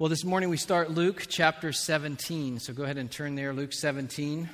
Well, 0.00 0.08
this 0.08 0.24
morning 0.24 0.48
we 0.48 0.58
start 0.58 0.92
Luke 0.92 1.24
chapter 1.28 1.72
17. 1.72 2.60
So 2.60 2.72
go 2.72 2.84
ahead 2.84 2.98
and 2.98 3.10
turn 3.10 3.34
there, 3.34 3.52
Luke 3.52 3.72
17. 3.72 4.48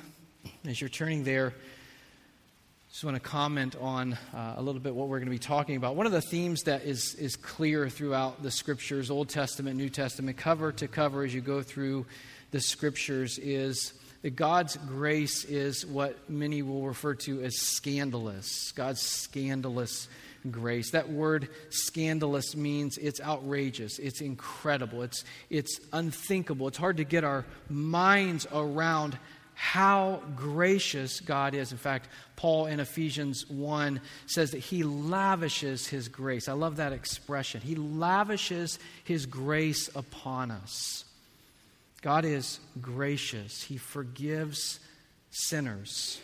As 0.67 0.81
you're 0.81 0.89
turning 0.89 1.23
there, 1.23 1.53
just 2.89 3.03
want 3.03 3.13
to 3.13 3.19
comment 3.19 3.75
on 3.79 4.17
uh, 4.33 4.55
a 4.57 4.61
little 4.63 4.81
bit 4.81 4.95
what 4.95 5.07
we're 5.07 5.19
going 5.19 5.27
to 5.27 5.31
be 5.31 5.37
talking 5.37 5.75
about. 5.75 5.95
One 5.95 6.07
of 6.07 6.11
the 6.11 6.21
themes 6.21 6.63
that 6.63 6.81
is, 6.81 7.13
is 7.13 7.35
clear 7.35 7.89
throughout 7.89 8.41
the 8.41 8.49
scriptures, 8.49 9.11
Old 9.11 9.29
Testament, 9.29 9.77
New 9.77 9.89
Testament, 9.89 10.35
cover 10.35 10.71
to 10.71 10.87
cover 10.87 11.23
as 11.23 11.31
you 11.31 11.41
go 11.41 11.61
through 11.61 12.07
the 12.49 12.59
scriptures, 12.59 13.37
is 13.37 13.93
that 14.23 14.35
God's 14.35 14.77
grace 14.77 15.43
is 15.43 15.85
what 15.85 16.27
many 16.27 16.63
will 16.63 16.81
refer 16.81 17.13
to 17.13 17.43
as 17.43 17.55
scandalous. 17.57 18.71
God's 18.71 19.01
scandalous 19.01 20.07
grace. 20.51 20.91
That 20.91 21.09
word 21.09 21.49
scandalous 21.69 22.55
means 22.55 22.97
it's 22.97 23.21
outrageous, 23.21 23.99
it's 23.99 24.21
incredible, 24.21 25.03
it's, 25.03 25.23
it's 25.49 25.79
unthinkable. 25.93 26.67
It's 26.67 26.77
hard 26.77 26.97
to 26.97 27.03
get 27.03 27.23
our 27.23 27.45
minds 27.69 28.47
around 28.51 29.17
how 29.55 30.21
gracious 30.35 31.21
God 31.21 31.53
is. 31.53 31.71
In 31.71 31.77
fact, 31.77 32.09
Paul 32.35 32.65
in 32.65 32.81
Ephesians 32.81 33.49
1 33.49 34.01
says 34.27 34.51
that 34.51 34.59
he 34.59 34.83
lavishes 34.83 35.87
his 35.87 36.09
grace. 36.09 36.49
I 36.49 36.53
love 36.53 36.75
that 36.75 36.91
expression. 36.91 37.61
He 37.61 37.75
lavishes 37.75 38.79
his 39.05 39.25
grace 39.25 39.89
upon 39.95 40.51
us. 40.51 41.05
God 42.05 42.23
is 42.23 42.59
gracious, 42.79 43.63
he 43.63 43.77
forgives 43.77 44.79
sinners, 45.31 46.21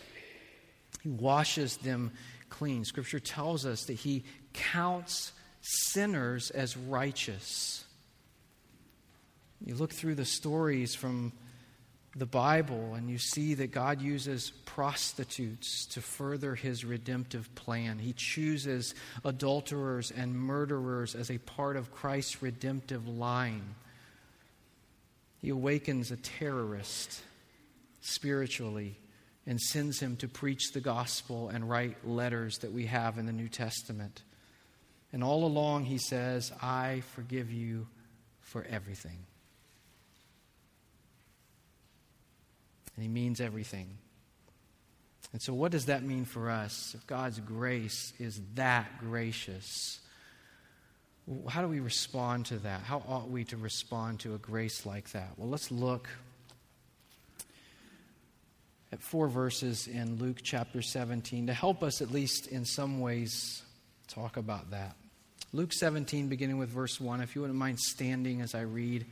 he 1.02 1.10
washes 1.10 1.78
them 1.78 2.12
clean. 2.52 2.86
Scripture 2.86 3.20
tells 3.20 3.66
us 3.66 3.86
that 3.86 3.94
he 3.94 4.24
counts 4.54 5.32
sinners 5.62 6.52
as 6.52 6.78
righteous. 6.78 7.84
You 9.66 9.76
look 9.76 9.92
through 9.92 10.16
the 10.16 10.26
stories 10.26 10.94
from 10.94 11.34
the 12.16 12.26
Bible 12.26 12.94
and 12.96 13.10
you 13.10 13.18
see 13.18 13.54
that 13.54 13.72
God 13.72 14.02
uses 14.02 14.52
prostitutes 14.66 15.86
to 15.88 16.02
further 16.02 16.56
his 16.56 16.84
redemptive 16.84 17.54
plan. 17.56 18.00
He 18.00 18.14
chooses 18.14 18.94
adulterers 19.24 20.12
and 20.12 20.36
murderers 20.36 21.16
as 21.16 21.32
a 21.32 21.38
part 21.38 21.78
of 21.78 21.92
Christ's 21.92 22.42
redemptive 22.42 23.08
line. 23.08 23.76
He 25.42 25.50
awakens 25.50 26.12
a 26.12 26.18
terrorist 26.18 27.22
spiritually 28.02 28.98
and 29.46 29.60
sends 29.60 30.00
him 30.00 30.16
to 30.18 30.28
preach 30.28 30.72
the 30.74 30.82
gospel 30.82 31.50
and 31.50 31.70
write 31.70 32.08
letters 32.08 32.60
that 32.60 32.72
we 32.72 32.86
have 32.86 33.18
in 33.18 33.26
the 33.26 33.32
New 33.32 33.50
Testament. 33.50 34.22
And 35.12 35.24
all 35.24 35.46
along, 35.46 35.86
he 35.86 35.98
says, 35.98 36.52
I 36.62 37.02
forgive 37.16 37.52
you 37.52 37.88
for 38.40 38.66
everything. 38.70 39.18
And 42.96 43.04
he 43.04 43.10
means 43.10 43.42
everything. 43.42 43.98
And 45.34 45.42
so, 45.42 45.54
what 45.54 45.72
does 45.72 45.86
that 45.86 46.04
mean 46.04 46.26
for 46.26 46.50
us? 46.50 46.94
If 46.94 47.08
God's 47.08 47.40
grace 47.40 48.14
is 48.20 48.40
that 48.56 49.00
gracious, 49.00 50.00
how 51.48 51.62
do 51.62 51.68
we 51.68 51.80
respond 51.80 52.48
to 52.48 52.58
that? 52.60 52.82
How 52.82 53.04
ought 53.08 53.30
we 53.30 53.46
to 53.46 53.58
respond 53.58 54.20
to 54.22 54.36
a 54.36 54.38
grace 54.38 54.86
like 54.86 55.12
that? 55.12 55.30
Well, 55.38 55.50
let's 55.50 55.72
look 55.72 56.10
at 58.92 59.02
four 59.02 59.28
verses 59.28 59.88
in 59.88 60.18
Luke 60.18 60.40
chapter 60.44 60.82
17 60.82 61.48
to 61.48 61.54
help 61.54 61.82
us, 61.82 62.02
at 62.02 62.12
least 62.12 62.48
in 62.48 62.66
some 62.66 63.00
ways, 63.00 63.64
talk 64.08 64.38
about 64.38 64.72
that. 64.72 64.96
Luke 65.54 65.74
17, 65.74 66.28
beginning 66.28 66.58
with 66.58 66.70
verse 66.70 67.00
1, 67.00 67.22
if 67.22 67.36
you 67.36 67.42
wouldn't 67.42 67.60
mind 67.60 67.80
standing 67.80 68.42
as 68.42 68.54
I 68.56 68.62
read. 68.62 69.06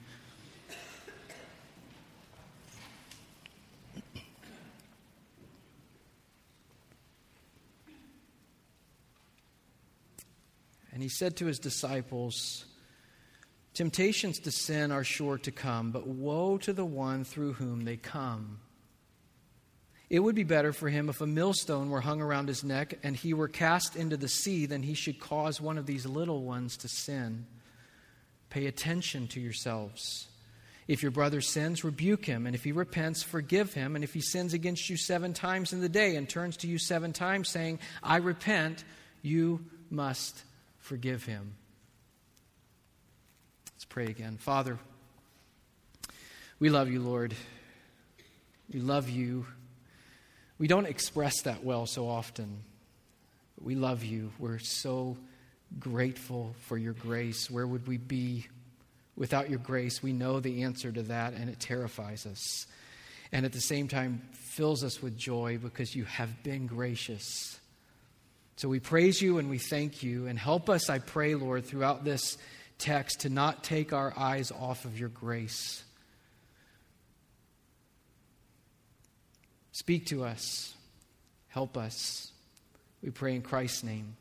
And 10.91 11.01
he 11.01 11.09
said 11.09 11.37
to 11.37 11.45
his 11.45 11.59
disciples, 11.59 12.65
Temptations 13.73 14.39
to 14.39 14.51
sin 14.51 14.91
are 14.91 15.05
sure 15.05 15.37
to 15.37 15.51
come, 15.51 15.91
but 15.91 16.05
woe 16.05 16.57
to 16.57 16.73
the 16.73 16.83
one 16.83 17.23
through 17.23 17.53
whom 17.53 17.85
they 17.85 17.95
come. 17.95 18.59
It 20.09 20.19
would 20.19 20.35
be 20.35 20.43
better 20.43 20.73
for 20.73 20.89
him 20.89 21.07
if 21.07 21.21
a 21.21 21.27
millstone 21.27 21.91
were 21.91 22.01
hung 22.01 22.21
around 22.21 22.47
his 22.47 22.63
neck 22.63 22.97
and 23.03 23.15
he 23.15 23.33
were 23.33 23.47
cast 23.47 23.95
into 23.95 24.17
the 24.17 24.27
sea 24.27 24.65
than 24.65 24.81
he 24.81 24.95
should 24.95 25.19
cause 25.19 25.61
one 25.61 25.77
of 25.77 25.85
these 25.85 26.05
little 26.05 26.41
ones 26.41 26.77
to 26.77 26.87
sin. 26.87 27.45
Pay 28.49 28.65
attention 28.65 29.27
to 29.27 29.39
yourselves. 29.39 30.27
If 30.87 31.03
your 31.03 31.11
brother 31.11 31.39
sins, 31.39 31.83
rebuke 31.83 32.25
him, 32.25 32.47
and 32.47 32.55
if 32.55 32.63
he 32.63 32.71
repents, 32.71 33.21
forgive 33.21 33.75
him. 33.75 33.93
And 33.93 34.03
if 34.03 34.11
he 34.11 34.21
sins 34.21 34.55
against 34.55 34.89
you 34.89 34.97
seven 34.97 35.33
times 35.33 35.71
in 35.71 35.81
the 35.81 35.89
day 35.89 36.15
and 36.15 36.27
turns 36.27 36.57
to 36.57 36.67
you 36.67 36.79
seven 36.79 37.13
times, 37.13 37.47
saying, 37.47 37.77
I 38.01 38.17
repent, 38.17 38.83
you 39.21 39.63
must 39.91 40.41
forgive 40.79 41.23
him. 41.23 41.53
Let's 43.75 43.85
pray 43.85 44.07
again. 44.07 44.37
Father, 44.37 44.79
we 46.57 46.69
love 46.69 46.89
you, 46.89 47.01
Lord. 47.01 47.35
We 48.73 48.79
love 48.79 49.09
you. 49.09 49.45
We 50.59 50.67
don't 50.67 50.85
express 50.85 51.41
that 51.43 51.63
well 51.63 51.85
so 51.85 52.07
often. 52.07 52.63
We 53.61 53.75
love 53.75 54.03
you. 54.03 54.31
We're 54.37 54.59
so 54.59 55.17
grateful 55.79 56.53
for 56.67 56.77
your 56.77 56.93
grace. 56.93 57.49
Where 57.49 57.65
would 57.65 57.87
we 57.87 57.97
be 57.97 58.45
without 59.15 59.49
your 59.49 59.59
grace? 59.59 60.03
We 60.03 60.13
know 60.13 60.39
the 60.39 60.63
answer 60.63 60.91
to 60.91 61.03
that, 61.03 61.33
and 61.33 61.49
it 61.49 61.59
terrifies 61.59 62.25
us. 62.25 62.67
And 63.31 63.45
at 63.45 63.53
the 63.53 63.61
same 63.61 63.87
time, 63.87 64.21
fills 64.33 64.83
us 64.83 65.01
with 65.01 65.17
joy 65.17 65.59
because 65.59 65.95
you 65.95 66.03
have 66.03 66.43
been 66.43 66.67
gracious. 66.67 67.59
So 68.57 68.67
we 68.67 68.81
praise 68.81 69.21
you 69.21 69.37
and 69.37 69.49
we 69.49 69.59
thank 69.59 70.03
you. 70.03 70.27
And 70.27 70.37
help 70.37 70.69
us, 70.69 70.89
I 70.89 70.99
pray, 70.99 71.35
Lord, 71.35 71.65
throughout 71.65 72.03
this 72.03 72.37
text 72.79 73.21
to 73.21 73.29
not 73.29 73.63
take 73.63 73.93
our 73.93 74.13
eyes 74.17 74.51
off 74.51 74.83
of 74.83 74.99
your 74.99 75.09
grace. 75.09 75.83
Speak 79.79 80.07
to 80.07 80.25
us. 80.25 80.73
Help 81.47 81.77
us. 81.77 82.33
We 83.01 83.11
pray 83.11 83.33
in 83.33 83.41
Christ's 83.41 83.81
name. 83.85 84.17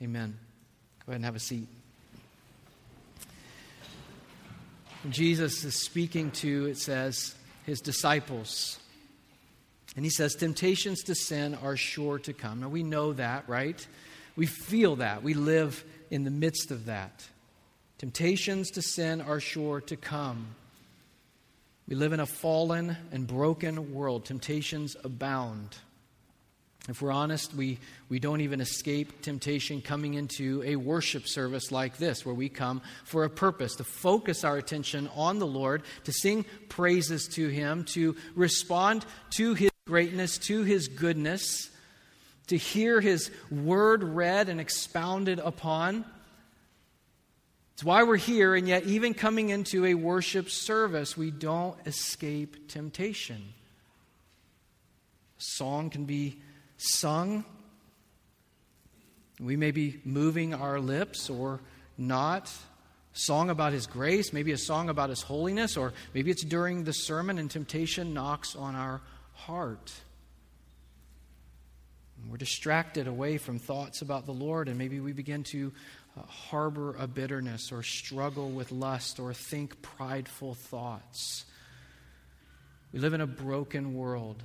Amen. 0.00 0.38
Go 1.04 1.10
ahead 1.10 1.16
and 1.16 1.24
have 1.26 1.36
a 1.36 1.38
seat. 1.38 1.68
Jesus 5.10 5.64
is 5.64 5.74
speaking 5.74 6.30
to, 6.30 6.64
it 6.64 6.78
says, 6.78 7.34
his 7.66 7.82
disciples. 7.82 8.78
And 9.96 10.04
he 10.06 10.10
says, 10.10 10.34
Temptations 10.34 11.02
to 11.02 11.14
sin 11.14 11.58
are 11.62 11.76
sure 11.76 12.18
to 12.20 12.32
come. 12.32 12.60
Now 12.60 12.70
we 12.70 12.82
know 12.82 13.12
that, 13.12 13.46
right? 13.50 13.86
We 14.34 14.46
feel 14.46 14.96
that. 14.96 15.22
We 15.22 15.34
live 15.34 15.84
in 16.10 16.24
the 16.24 16.30
midst 16.30 16.70
of 16.70 16.86
that. 16.86 17.28
Temptations 17.98 18.70
to 18.70 18.80
sin 18.80 19.20
are 19.20 19.40
sure 19.40 19.82
to 19.82 19.96
come. 19.96 20.56
We 21.88 21.94
live 21.94 22.12
in 22.12 22.18
a 22.18 22.26
fallen 22.26 22.96
and 23.12 23.28
broken 23.28 23.94
world. 23.94 24.24
Temptations 24.24 24.96
abound. 25.04 25.76
If 26.88 27.00
we're 27.00 27.12
honest, 27.12 27.54
we, 27.54 27.78
we 28.08 28.18
don't 28.18 28.40
even 28.40 28.60
escape 28.60 29.22
temptation 29.22 29.80
coming 29.80 30.14
into 30.14 30.64
a 30.64 30.74
worship 30.74 31.28
service 31.28 31.70
like 31.70 31.96
this, 31.96 32.26
where 32.26 32.34
we 32.34 32.48
come 32.48 32.82
for 33.04 33.22
a 33.22 33.30
purpose 33.30 33.76
to 33.76 33.84
focus 33.84 34.42
our 34.42 34.56
attention 34.56 35.08
on 35.14 35.38
the 35.38 35.46
Lord, 35.46 35.82
to 36.04 36.12
sing 36.12 36.44
praises 36.68 37.28
to 37.34 37.48
Him, 37.48 37.84
to 37.94 38.16
respond 38.34 39.06
to 39.30 39.54
His 39.54 39.70
greatness, 39.86 40.38
to 40.38 40.62
His 40.62 40.88
goodness, 40.88 41.70
to 42.48 42.56
hear 42.56 43.00
His 43.00 43.30
word 43.50 44.02
read 44.02 44.48
and 44.48 44.60
expounded 44.60 45.38
upon. 45.38 46.04
It's 47.76 47.84
why 47.84 48.04
we're 48.04 48.16
here, 48.16 48.54
and 48.54 48.66
yet, 48.66 48.84
even 48.84 49.12
coming 49.12 49.50
into 49.50 49.84
a 49.84 49.92
worship 49.92 50.48
service, 50.48 51.14
we 51.14 51.30
don't 51.30 51.76
escape 51.86 52.68
temptation. 52.68 53.36
A 55.38 55.42
song 55.42 55.90
can 55.90 56.06
be 56.06 56.40
sung. 56.78 57.44
We 59.38 59.58
may 59.58 59.72
be 59.72 60.00
moving 60.06 60.54
our 60.54 60.80
lips 60.80 61.28
or 61.28 61.60
not. 61.98 62.50
Song 63.12 63.50
about 63.50 63.74
His 63.74 63.86
grace, 63.86 64.32
maybe 64.32 64.52
a 64.52 64.56
song 64.56 64.88
about 64.88 65.10
His 65.10 65.20
holiness, 65.20 65.76
or 65.76 65.92
maybe 66.14 66.30
it's 66.30 66.44
during 66.44 66.84
the 66.84 66.94
sermon 66.94 67.38
and 67.38 67.50
temptation 67.50 68.14
knocks 68.14 68.56
on 68.56 68.74
our 68.74 69.02
heart. 69.34 69.92
We're 72.30 72.38
distracted 72.38 73.06
away 73.06 73.36
from 73.36 73.58
thoughts 73.58 74.00
about 74.00 74.24
the 74.24 74.32
Lord, 74.32 74.68
and 74.68 74.78
maybe 74.78 74.98
we 74.98 75.12
begin 75.12 75.44
to 75.44 75.72
Uh, 76.16 76.22
harbor 76.22 76.96
a 76.98 77.06
bitterness 77.06 77.70
or 77.70 77.82
struggle 77.82 78.48
with 78.50 78.72
lust 78.72 79.20
or 79.20 79.34
think 79.34 79.82
prideful 79.82 80.54
thoughts. 80.54 81.44
We 82.92 83.00
live 83.00 83.12
in 83.12 83.20
a 83.20 83.26
broken 83.26 83.94
world. 83.94 84.42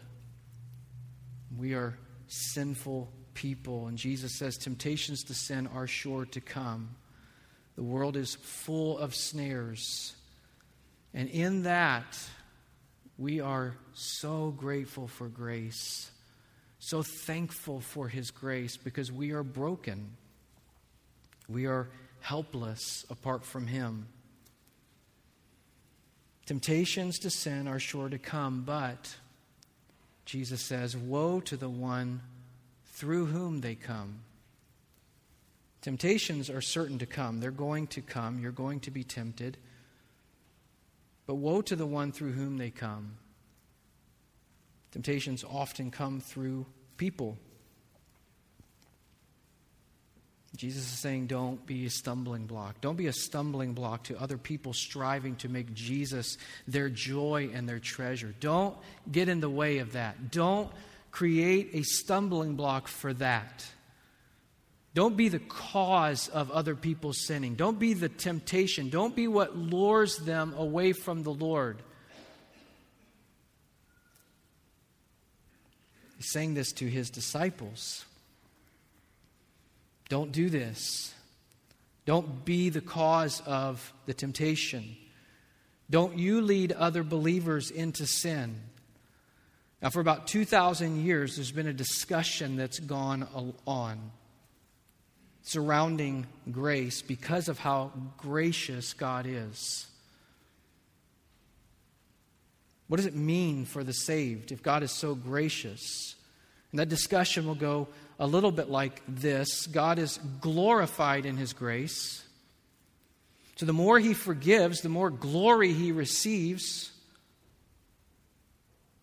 We 1.58 1.74
are 1.74 1.98
sinful 2.28 3.10
people, 3.34 3.88
and 3.88 3.98
Jesus 3.98 4.34
says 4.34 4.58
temptations 4.58 5.24
to 5.26 5.34
sin 5.34 5.68
are 5.68 5.88
sure 5.88 6.26
to 6.26 6.42
come. 6.42 6.96
The 7.76 7.84
world 7.84 8.18
is 8.18 8.36
full 8.36 8.98
of 8.98 9.16
snares. 9.16 10.14
And 11.14 11.30
in 11.30 11.64
that, 11.64 12.20
we 13.18 13.40
are 13.40 13.76
so 13.94 14.52
grateful 14.52 15.08
for 15.08 15.30
grace, 15.30 16.12
so 16.80 17.02
thankful 17.02 17.80
for 17.80 18.10
His 18.10 18.32
grace 18.32 18.76
because 18.76 19.10
we 19.10 19.32
are 19.32 19.44
broken. 19.44 20.18
We 21.52 21.66
are 21.66 21.90
helpless 22.22 23.06
apart 23.10 23.46
from 23.46 23.68
Him. 23.68 24.08
Temptations 26.46 27.20
to 27.20 27.30
sin 27.30 27.68
are 27.68 27.80
sure 27.80 28.10
to 28.10 28.18
come, 28.18 28.64
but 28.64 29.16
Jesus 30.26 30.62
says, 30.62 30.96
Woe 30.96 31.40
to 31.42 31.58
the 31.58 31.70
one 31.70 32.22
through 32.86 33.28
whom 33.28 33.62
they 33.62 33.76
come. 33.76 34.20
Temptations 35.82 36.50
are 36.50 36.62
certain 36.62 37.00
to 37.00 37.06
come. 37.06 37.40
They're 37.40 37.52
going 37.52 37.88
to 37.88 38.02
come. 38.02 38.40
You're 38.40 38.52
going 38.52 38.80
to 38.82 38.92
be 38.92 39.04
tempted. 39.04 39.58
But 41.26 41.36
woe 41.36 41.62
to 41.64 41.76
the 41.76 41.86
one 41.86 42.12
through 42.12 42.34
whom 42.34 42.58
they 42.58 42.70
come. 42.70 43.18
Temptations 44.92 45.44
often 45.44 45.90
come 45.90 46.20
through 46.20 46.66
people. 46.98 47.38
Jesus 50.58 50.84
is 50.84 51.00
saying, 51.00 51.28
don't 51.28 51.66
be 51.66 51.86
a 51.86 51.90
stumbling 51.90 52.46
block. 52.46 52.82
Don't 52.82 52.98
be 52.98 53.08
a 53.08 53.14
stumbling 53.14 53.74
block 53.74 54.04
to 54.04 54.20
other 54.20 54.38
people 54.38 54.74
striving 54.74 55.38
to 55.38 55.50
make 55.50 55.74
Jesus 55.74 56.38
their 56.68 56.90
joy 56.90 57.50
and 57.54 57.68
their 57.70 57.80
treasure. 57.80 58.36
Don't 58.42 58.76
get 59.10 59.30
in 59.30 59.40
the 59.40 59.50
way 59.50 59.78
of 59.78 59.94
that. 59.94 60.30
Don't 60.30 60.70
create 61.10 61.70
a 61.74 61.84
stumbling 61.84 62.56
block 62.56 62.90
for 62.90 63.14
that. 63.14 63.66
Don't 64.94 65.16
be 65.16 65.30
the 65.30 65.40
cause 65.40 66.28
of 66.28 66.52
other 66.52 66.76
people 66.76 67.14
sinning. 67.14 67.56
Don't 67.56 67.80
be 67.80 67.94
the 67.94 68.10
temptation. 68.10 68.90
Don't 68.90 69.16
be 69.16 69.30
what 69.30 69.56
lures 69.56 70.18
them 70.18 70.54
away 70.58 70.92
from 70.92 71.24
the 71.24 71.34
Lord. 71.34 71.82
He's 76.18 76.30
saying 76.30 76.56
this 76.56 76.74
to 76.74 76.90
his 76.90 77.10
disciples. 77.10 78.04
Don't 80.12 80.34
do 80.34 80.50
this. 80.50 81.14
Don't 82.06 82.44
be 82.44 82.68
the 82.68 82.82
cause 82.82 83.42
of 83.46 83.94
the 84.08 84.14
temptation. 84.14 84.98
Don't 85.90 86.18
you 86.18 86.42
lead 86.42 86.74
other 86.74 87.02
believers 87.02 87.72
into 87.72 88.06
sin. 88.06 88.58
Now, 89.82 89.90
for 89.90 90.02
about 90.02 90.28
2,000 90.28 91.06
years, 91.06 91.38
there's 91.38 91.54
been 91.54 91.66
a 91.66 91.74
discussion 91.74 92.58
that's 92.58 92.78
gone 92.78 93.26
on 93.66 94.12
surrounding 95.44 96.28
grace 96.52 97.02
because 97.02 97.48
of 97.48 97.58
how 97.58 97.94
gracious 98.18 98.92
God 98.92 99.26
is. 99.26 99.88
What 102.90 102.98
does 102.98 103.06
it 103.06 103.16
mean 103.16 103.64
for 103.64 103.82
the 103.82 103.94
saved 103.94 104.52
if 104.52 104.62
God 104.62 104.84
is 104.84 104.92
so 104.92 105.16
gracious? 105.16 106.18
And 106.72 106.80
that 106.82 106.90
discussion 106.90 107.48
will 107.48 107.56
go 107.56 107.88
a 108.22 108.28
little 108.28 108.52
bit 108.52 108.70
like 108.70 109.02
this 109.08 109.66
God 109.68 109.98
is 109.98 110.20
glorified 110.40 111.26
in 111.26 111.36
His 111.36 111.52
grace. 111.52 112.24
So 113.58 113.66
the 113.66 113.74
more 113.74 114.00
He 114.00 114.14
forgives, 114.14 114.82
the 114.82 114.90
more 114.90 115.10
glory 115.10 115.74
He 115.74 115.92
receives. 115.92 116.92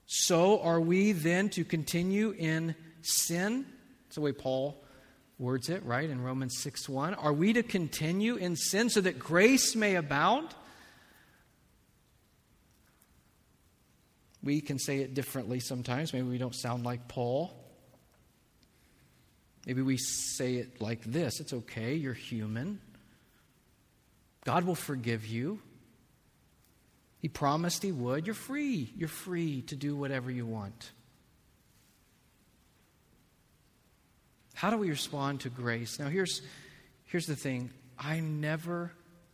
So 0.06 0.60
are 0.60 0.80
we 0.80 1.12
then 1.12 1.50
to 1.50 1.64
continue 1.64 2.30
in 2.30 2.76
sin? 3.02 3.66
That's 4.04 4.14
the 4.14 4.20
way 4.20 4.32
Paul 4.32 4.82
words 5.36 5.68
it, 5.68 5.84
right, 5.84 6.08
in 6.08 6.22
Romans 6.22 6.56
6 6.58 6.88
1. 6.88 7.14
Are 7.14 7.32
we 7.32 7.52
to 7.54 7.64
continue 7.64 8.36
in 8.36 8.54
sin 8.54 8.88
so 8.88 9.00
that 9.00 9.18
grace 9.18 9.74
may 9.74 9.96
abound? 9.96 10.54
We 14.44 14.60
can 14.60 14.78
say 14.78 14.98
it 15.00 15.14
differently 15.14 15.58
sometimes. 15.58 16.12
Maybe 16.12 16.28
we 16.28 16.38
don't 16.38 16.54
sound 16.54 16.84
like 16.84 17.08
Paul. 17.08 17.57
Maybe 19.68 19.82
we 19.82 19.98
say 19.98 20.54
it 20.54 20.80
like 20.80 21.04
this 21.04 21.40
It's 21.40 21.52
okay, 21.52 21.94
you're 21.94 22.14
human. 22.14 22.80
God 24.44 24.64
will 24.64 24.74
forgive 24.74 25.26
you. 25.26 25.60
He 27.18 27.28
promised 27.28 27.82
He 27.82 27.92
would. 27.92 28.26
You're 28.26 28.34
free. 28.34 28.90
You're 28.96 29.08
free 29.08 29.62
to 29.62 29.76
do 29.76 29.94
whatever 29.94 30.30
you 30.30 30.46
want. 30.46 30.90
How 34.54 34.70
do 34.70 34.78
we 34.78 34.88
respond 34.88 35.40
to 35.40 35.50
grace? 35.50 35.98
Now, 35.98 36.08
here's, 36.08 36.40
here's 37.04 37.26
the 37.26 37.36
thing 37.36 37.70
I 37.98 38.20
never, 38.20 38.92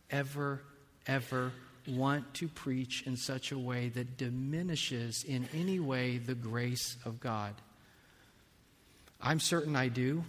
ever, 0.09 0.61
ever 1.07 1.53
want 1.87 2.33
to 2.35 2.47
preach 2.49 3.03
in 3.07 3.15
such 3.15 3.51
a 3.51 3.57
way 3.57 3.89
that 3.89 4.17
diminishes 4.17 5.23
in 5.23 5.47
any 5.53 5.79
way 5.79 6.17
the 6.17 6.35
grace 6.35 6.97
of 7.05 7.19
God. 7.19 7.53
I'm 9.21 9.39
certain 9.39 9.75
I 9.75 9.87
do. 9.87 10.23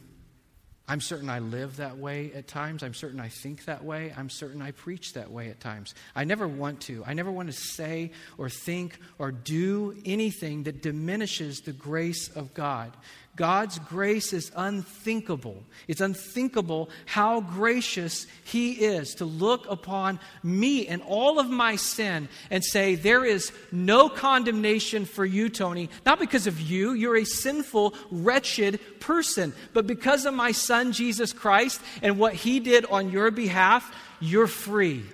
I'm 0.88 1.00
certain 1.00 1.28
I 1.28 1.40
live 1.40 1.78
that 1.78 1.98
way 1.98 2.32
at 2.32 2.46
times. 2.46 2.84
I'm 2.84 2.94
certain 2.94 3.18
I 3.18 3.28
think 3.28 3.64
that 3.64 3.84
way. 3.84 4.14
I'm 4.16 4.30
certain 4.30 4.62
I 4.62 4.70
preach 4.70 5.14
that 5.14 5.32
way 5.32 5.48
at 5.48 5.58
times. 5.58 5.94
I 6.14 6.22
never 6.24 6.46
want 6.46 6.80
to. 6.82 7.02
I 7.04 7.12
never 7.14 7.30
want 7.30 7.48
to 7.48 7.52
say 7.52 8.12
or 8.38 8.48
think 8.48 8.98
or 9.18 9.32
do 9.32 9.96
anything 10.04 10.62
that 10.64 10.82
diminishes 10.82 11.60
the 11.60 11.72
grace 11.72 12.28
of 12.28 12.54
God. 12.54 12.92
God's 13.36 13.78
grace 13.78 14.32
is 14.32 14.50
unthinkable. 14.56 15.62
It's 15.88 16.00
unthinkable 16.00 16.88
how 17.04 17.42
gracious 17.42 18.26
He 18.44 18.72
is 18.72 19.14
to 19.16 19.26
look 19.26 19.66
upon 19.70 20.18
me 20.42 20.86
and 20.86 21.02
all 21.02 21.38
of 21.38 21.50
my 21.50 21.76
sin 21.76 22.30
and 22.50 22.64
say, 22.64 22.94
There 22.94 23.26
is 23.26 23.52
no 23.70 24.08
condemnation 24.08 25.04
for 25.04 25.24
you, 25.24 25.50
Tony, 25.50 25.90
not 26.06 26.18
because 26.18 26.46
of 26.46 26.58
you. 26.60 26.94
You're 26.94 27.18
a 27.18 27.24
sinful, 27.24 27.94
wretched 28.10 28.80
person, 29.00 29.52
but 29.74 29.86
because 29.86 30.24
of 30.24 30.32
my 30.32 30.52
Son, 30.52 30.92
Jesus 30.92 31.34
Christ, 31.34 31.82
and 32.00 32.18
what 32.18 32.32
He 32.32 32.58
did 32.58 32.86
on 32.86 33.10
your 33.10 33.30
behalf, 33.30 33.94
you're 34.18 34.46
free. 34.46 35.04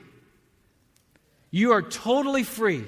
You 1.51 1.73
are 1.73 1.83
totally 1.83 2.45
free. 2.45 2.85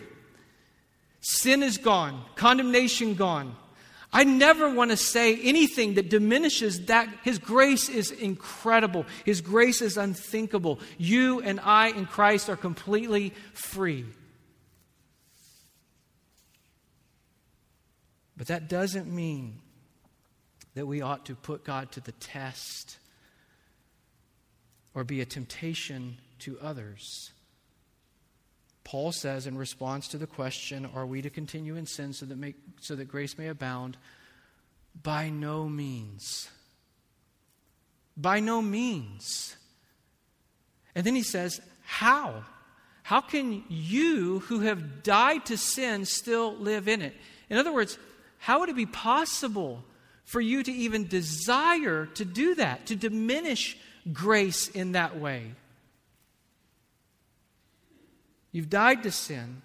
Sin 1.20 1.64
is 1.64 1.78
gone, 1.78 2.22
condemnation 2.36 3.14
gone. 3.14 3.56
I 4.14 4.22
never 4.22 4.70
want 4.70 4.92
to 4.92 4.96
say 4.96 5.36
anything 5.42 5.94
that 5.94 6.08
diminishes 6.08 6.86
that. 6.86 7.08
His 7.24 7.40
grace 7.40 7.88
is 7.88 8.12
incredible. 8.12 9.06
His 9.24 9.40
grace 9.40 9.82
is 9.82 9.96
unthinkable. 9.96 10.78
You 10.98 11.40
and 11.40 11.58
I 11.58 11.88
in 11.88 12.06
Christ 12.06 12.48
are 12.48 12.56
completely 12.56 13.34
free. 13.54 14.04
But 18.36 18.46
that 18.46 18.68
doesn't 18.68 19.12
mean 19.12 19.58
that 20.74 20.86
we 20.86 21.02
ought 21.02 21.26
to 21.26 21.34
put 21.34 21.64
God 21.64 21.90
to 21.92 22.00
the 22.00 22.12
test 22.12 22.98
or 24.94 25.02
be 25.02 25.20
a 25.22 25.26
temptation 25.26 26.18
to 26.40 26.56
others. 26.60 27.32
Paul 28.84 29.12
says 29.12 29.46
in 29.46 29.56
response 29.56 30.08
to 30.08 30.18
the 30.18 30.26
question, 30.26 30.88
Are 30.94 31.06
we 31.06 31.22
to 31.22 31.30
continue 31.30 31.76
in 31.76 31.86
sin 31.86 32.12
so 32.12 32.26
that, 32.26 32.36
make, 32.36 32.56
so 32.80 32.94
that 32.94 33.06
grace 33.06 33.36
may 33.36 33.48
abound? 33.48 33.96
By 35.02 35.30
no 35.30 35.68
means. 35.68 36.48
By 38.16 38.40
no 38.40 38.62
means. 38.62 39.56
And 40.94 41.04
then 41.04 41.14
he 41.14 41.22
says, 41.22 41.60
How? 41.82 42.44
How 43.02 43.20
can 43.20 43.64
you 43.68 44.40
who 44.40 44.60
have 44.60 45.02
died 45.02 45.46
to 45.46 45.58
sin 45.58 46.04
still 46.04 46.54
live 46.54 46.86
in 46.86 47.02
it? 47.02 47.14
In 47.50 47.58
other 47.58 47.72
words, 47.72 47.98
how 48.38 48.60
would 48.60 48.68
it 48.68 48.76
be 48.76 48.86
possible 48.86 49.82
for 50.24 50.40
you 50.40 50.62
to 50.62 50.72
even 50.72 51.06
desire 51.06 52.06
to 52.06 52.24
do 52.24 52.54
that, 52.54 52.86
to 52.86 52.96
diminish 52.96 53.76
grace 54.12 54.68
in 54.68 54.92
that 54.92 55.18
way? 55.18 55.52
You've 58.54 58.70
died 58.70 59.02
to 59.02 59.10
sin. 59.10 59.62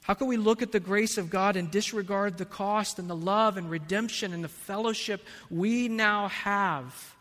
How 0.00 0.14
can 0.14 0.26
we 0.26 0.38
look 0.38 0.62
at 0.62 0.72
the 0.72 0.80
grace 0.80 1.18
of 1.18 1.28
God 1.28 1.54
and 1.54 1.70
disregard 1.70 2.38
the 2.38 2.46
cost 2.46 2.98
and 2.98 3.10
the 3.10 3.16
love 3.16 3.58
and 3.58 3.70
redemption 3.70 4.32
and 4.32 4.42
the 4.42 4.48
fellowship 4.48 5.22
we 5.50 5.88
now 5.88 6.28
have 6.28 7.14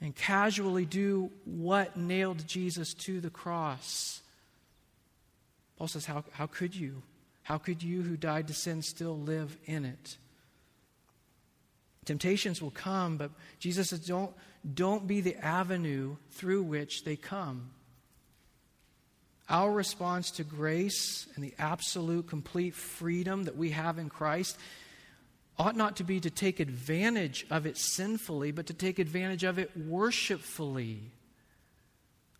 and 0.00 0.14
casually 0.14 0.84
do 0.84 1.28
what 1.44 1.96
nailed 1.96 2.46
Jesus 2.46 2.94
to 2.94 3.20
the 3.20 3.30
cross? 3.30 4.22
Paul 5.76 5.88
says, 5.88 6.06
How, 6.06 6.22
how 6.30 6.46
could 6.46 6.76
you? 6.76 7.02
How 7.42 7.58
could 7.58 7.82
you 7.82 8.02
who 8.02 8.16
died 8.16 8.46
to 8.46 8.54
sin 8.54 8.80
still 8.80 9.18
live 9.18 9.58
in 9.66 9.84
it? 9.84 10.18
Temptations 12.04 12.62
will 12.62 12.70
come, 12.70 13.16
but 13.16 13.32
Jesus 13.58 13.88
says, 13.88 14.06
Don't, 14.06 14.32
don't 14.72 15.08
be 15.08 15.20
the 15.20 15.36
avenue 15.44 16.14
through 16.30 16.62
which 16.62 17.02
they 17.02 17.16
come. 17.16 17.70
Our 19.52 19.70
response 19.70 20.30
to 20.32 20.44
grace 20.44 21.26
and 21.34 21.44
the 21.44 21.52
absolute, 21.58 22.26
complete 22.26 22.74
freedom 22.74 23.44
that 23.44 23.56
we 23.56 23.72
have 23.72 23.98
in 23.98 24.08
Christ 24.08 24.56
ought 25.58 25.76
not 25.76 25.96
to 25.96 26.04
be 26.04 26.20
to 26.20 26.30
take 26.30 26.58
advantage 26.58 27.44
of 27.50 27.66
it 27.66 27.76
sinfully, 27.76 28.50
but 28.50 28.66
to 28.68 28.72
take 28.72 28.98
advantage 28.98 29.44
of 29.44 29.58
it 29.58 29.70
worshipfully. 29.76 31.00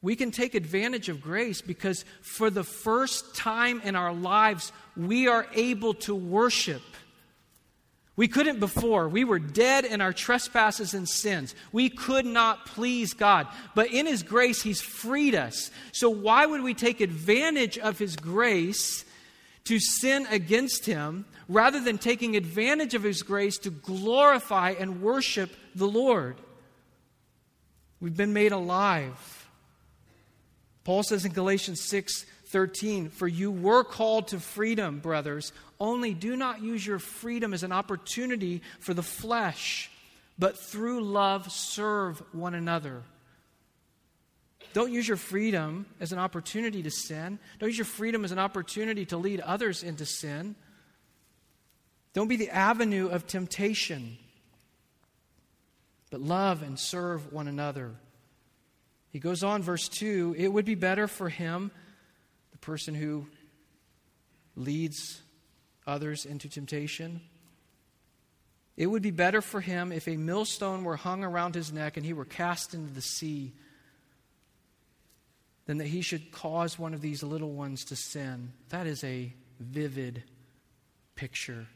We 0.01 0.17
can 0.17 0.31
take 0.31 0.55
advantage 0.55 1.11
of 1.11 1.21
grace 1.21 1.61
because 1.61 2.07
for 2.23 2.49
the 2.49 2.65
first 2.65 3.37
time 3.37 3.83
in 3.83 3.95
our 3.95 4.15
lives, 4.15 4.73
we 4.97 5.29
are 5.29 5.47
able 5.55 5.93
to 5.95 6.15
worship. 6.15 6.83
We 8.15 8.29
couldn't 8.29 8.61
before. 8.61 9.09
We 9.09 9.25
were 9.25 9.39
dead 9.39 9.85
in 9.85 10.03
our 10.03 10.13
trespasses 10.13 10.93
and 10.93 11.09
sins. 11.09 11.55
We 11.73 11.89
could 11.89 12.27
not 12.27 12.67
please 12.67 13.15
God. 13.15 13.47
But 13.75 13.91
in 13.91 14.07
His 14.07 14.23
grace, 14.23 14.63
He's 14.63 14.83
freed 14.83 15.35
us. 15.35 15.71
So, 15.93 16.11
why 16.11 16.45
would 16.45 16.63
we 16.63 16.75
take 16.75 17.01
advantage 17.01 17.79
of 17.79 17.99
His 17.99 18.17
grace 18.17 19.05
to 19.65 19.79
sin 19.79 20.27
against 20.31 20.85
Him 20.85 21.25
rather 21.49 21.81
than 21.81 21.97
taking 21.97 22.37
advantage 22.37 22.95
of 22.95 23.03
His 23.03 23.23
grace 23.23 23.57
to 23.59 23.71
glorify 23.71 24.75
and 24.79 25.01
worship 25.01 25.51
the 25.75 25.89
Lord? 25.89 26.37
We've 27.99 28.17
been 28.17 28.35
made 28.35 28.53
alive. 28.53 29.49
Paul 30.85 31.03
says 31.03 31.25
in 31.25 31.33
Galatians 31.33 31.81
6 31.89 32.27
13, 32.53 33.09
For 33.09 33.27
you 33.27 33.51
were 33.51 33.83
called 33.83 34.29
to 34.29 34.39
freedom, 34.39 35.01
brothers, 35.01 35.53
only 35.81 36.15
do 36.15 36.37
not 36.37 36.63
use 36.63 36.87
your 36.87 36.99
freedom 36.99 37.53
as 37.55 37.63
an 37.63 37.73
opportunity 37.73 38.63
for 38.79 38.95
the 38.95 39.03
flesh, 39.03 39.91
but 40.39 40.59
through 40.59 41.03
love 41.03 41.51
serve 41.51 42.23
one 42.33 42.55
another. 42.55 43.03
Don't 44.75 44.93
use 44.93 45.09
your 45.09 45.17
freedom 45.17 45.87
as 46.01 46.13
an 46.13 46.19
opportunity 46.19 46.83
to 46.83 46.91
sin. 46.91 47.39
Don't 47.59 47.69
use 47.69 47.79
your 47.79 47.85
freedom 47.85 48.25
as 48.25 48.33
an 48.33 48.39
opportunity 48.39 49.05
to 49.07 49.17
lead 49.17 49.41
others 49.41 49.83
into 49.83 50.07
sin. 50.07 50.55
Don't 52.15 52.29
be 52.29 52.37
the 52.37 52.51
avenue 52.51 53.09
of 53.09 53.27
temptation, 53.27 54.19
but 56.11 56.21
love 56.21 56.63
and 56.63 56.79
serve 56.79 57.33
one 57.33 57.49
another. 57.49 57.93
He 59.11 59.19
goes 59.19 59.43
on, 59.43 59.63
verse 59.63 59.89
2 59.89 60.37
it 60.39 60.49
would 60.49 60.65
be 60.65 60.75
better 60.75 61.07
for 61.07 61.29
him, 61.29 61.71
person 62.63 62.95
who 62.95 63.27
leads 64.57 65.21
others 65.87 66.25
into 66.25 66.49
temptation, 66.49 67.21
it 68.77 68.87
would 68.87 69.03
be 69.03 69.11
better 69.11 69.43
for 69.43 69.61
him 69.61 69.93
if 69.93 70.09
a 70.09 70.17
millstone 70.17 70.85
were 70.85 70.97
hung 70.97 71.23
around 71.23 71.55
his 71.55 71.73
neck 71.73 71.99
and 71.99 72.07
he 72.07 72.15
were 72.15 72.25
cast 72.25 72.73
into 72.73 72.93
the 72.93 73.03
sea 73.03 73.53
than 75.67 75.79
that 75.79 75.87
he 75.87 76.01
should 76.01 76.33
cause 76.33 76.79
one 76.79 76.95
of 76.95 77.01
these 77.01 77.23
little 77.23 77.53
ones 77.53 77.85
to 77.85 77.97
sin. 77.97 78.53
That 78.71 78.87
is 78.87 79.05
a 79.05 79.33
vivid 79.61 80.23
picture. 81.15 81.67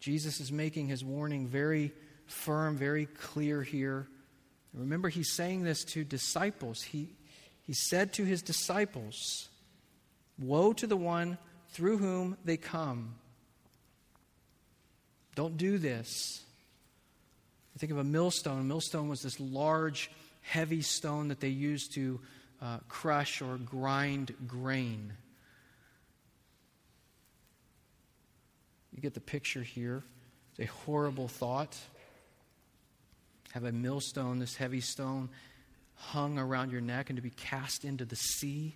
Jesus 0.00 0.40
is 0.40 0.52
making 0.52 0.86
his 0.86 1.04
warning 1.04 1.48
very 1.48 1.92
firm, 2.26 2.76
very 2.76 3.06
clear 3.06 3.62
here. 3.62 4.06
Remember, 4.72 5.08
he's 5.08 5.32
saying 5.32 5.64
this 5.64 5.84
to 5.86 6.04
disciples. 6.04 6.82
He, 6.82 7.08
he 7.68 7.74
said 7.74 8.14
to 8.14 8.24
his 8.24 8.40
disciples, 8.40 9.50
Woe 10.38 10.72
to 10.72 10.86
the 10.86 10.96
one 10.96 11.36
through 11.68 11.98
whom 11.98 12.38
they 12.42 12.56
come. 12.56 13.16
Don't 15.34 15.58
do 15.58 15.76
this. 15.76 16.42
I 17.76 17.78
think 17.78 17.92
of 17.92 17.98
a 17.98 18.04
millstone. 18.04 18.60
A 18.60 18.64
millstone 18.64 19.10
was 19.10 19.20
this 19.20 19.38
large, 19.38 20.10
heavy 20.40 20.80
stone 20.80 21.28
that 21.28 21.40
they 21.40 21.50
used 21.50 21.92
to 21.92 22.18
uh, 22.62 22.78
crush 22.88 23.42
or 23.42 23.58
grind 23.58 24.34
grain. 24.46 25.12
You 28.96 29.02
get 29.02 29.12
the 29.12 29.20
picture 29.20 29.62
here. 29.62 30.02
It's 30.52 30.70
a 30.70 30.72
horrible 30.86 31.28
thought 31.28 31.76
have 33.52 33.64
a 33.64 33.72
millstone, 33.72 34.38
this 34.38 34.56
heavy 34.56 34.80
stone, 34.80 35.28
hung 35.98 36.38
around 36.38 36.70
your 36.70 36.80
neck 36.80 37.10
and 37.10 37.16
to 37.16 37.22
be 37.22 37.30
cast 37.30 37.84
into 37.84 38.04
the 38.04 38.16
sea. 38.16 38.74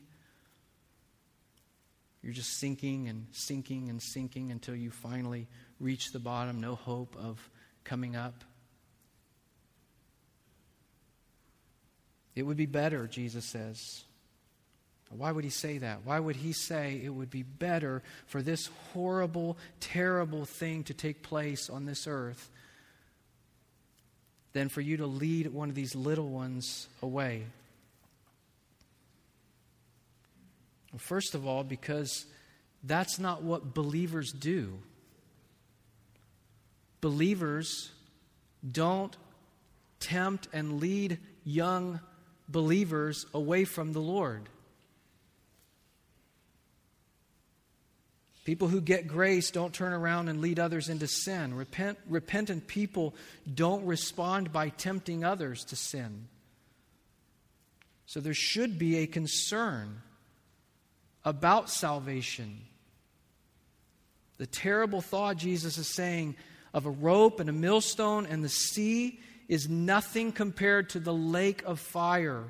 You're 2.22 2.32
just 2.32 2.58
sinking 2.58 3.08
and 3.08 3.26
sinking 3.32 3.88
and 3.88 4.02
sinking 4.02 4.50
until 4.50 4.76
you 4.76 4.90
finally 4.90 5.48
reach 5.80 6.12
the 6.12 6.18
bottom, 6.18 6.60
no 6.60 6.74
hope 6.74 7.16
of 7.16 7.50
coming 7.84 8.16
up. 8.16 8.44
It 12.34 12.44
would 12.44 12.56
be 12.56 12.66
better, 12.66 13.06
Jesus 13.06 13.44
says. 13.44 14.04
Why 15.10 15.30
would 15.30 15.44
he 15.44 15.50
say 15.50 15.78
that? 15.78 16.00
Why 16.04 16.18
would 16.18 16.36
he 16.36 16.52
say 16.52 17.00
it 17.04 17.10
would 17.10 17.30
be 17.30 17.42
better 17.42 18.02
for 18.26 18.40
this 18.40 18.70
horrible, 18.92 19.58
terrible 19.78 20.46
thing 20.46 20.84
to 20.84 20.94
take 20.94 21.22
place 21.22 21.68
on 21.68 21.84
this 21.84 22.06
earth 22.06 22.50
than 24.52 24.68
for 24.68 24.80
you 24.80 24.98
to 24.98 25.06
lead 25.06 25.52
one 25.52 25.68
of 25.68 25.74
these 25.74 25.94
little 25.94 26.28
ones 26.28 26.88
away. 27.02 27.44
First 30.98 31.34
of 31.34 31.46
all, 31.46 31.64
because 31.64 32.26
that's 32.84 33.18
not 33.18 33.42
what 33.42 33.74
believers 33.74 34.30
do. 34.32 34.78
Believers 37.00 37.90
don't 38.70 39.16
tempt 40.00 40.48
and 40.52 40.80
lead 40.80 41.18
young 41.44 42.00
believers 42.48 43.24
away 43.32 43.64
from 43.64 43.92
the 43.92 44.00
Lord. 44.00 44.48
People 48.44 48.66
who 48.66 48.80
get 48.80 49.06
grace 49.06 49.50
don't 49.52 49.72
turn 49.72 49.92
around 49.92 50.28
and 50.28 50.40
lead 50.40 50.58
others 50.58 50.88
into 50.88 51.06
sin. 51.06 51.54
Repent, 51.54 51.98
repentant 52.08 52.66
people 52.66 53.14
don't 53.52 53.84
respond 53.86 54.52
by 54.52 54.70
tempting 54.70 55.24
others 55.24 55.64
to 55.66 55.76
sin. 55.76 56.26
So 58.06 58.20
there 58.20 58.34
should 58.34 58.78
be 58.78 58.98
a 58.98 59.06
concern 59.06 60.02
about 61.24 61.70
salvation. 61.70 62.58
The 64.38 64.46
terrible 64.46 65.00
thought 65.00 65.36
Jesus 65.36 65.78
is 65.78 65.86
saying 65.86 66.34
of 66.74 66.84
a 66.84 66.90
rope 66.90 67.38
and 67.38 67.48
a 67.48 67.52
millstone 67.52 68.26
and 68.26 68.42
the 68.42 68.48
sea 68.48 69.20
is 69.48 69.68
nothing 69.68 70.32
compared 70.32 70.90
to 70.90 71.00
the 71.00 71.14
lake 71.14 71.62
of 71.64 71.78
fire 71.78 72.44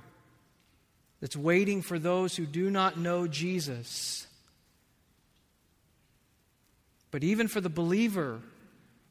that's 1.21 1.37
waiting 1.37 1.83
for 1.83 1.99
those 1.99 2.35
who 2.35 2.47
do 2.47 2.71
not 2.71 2.99
know 2.99 3.27
Jesus. 3.27 4.27
But 7.13 7.23
even 7.23 7.47
for 7.47 7.61
the 7.61 7.69
believer, 7.69 8.41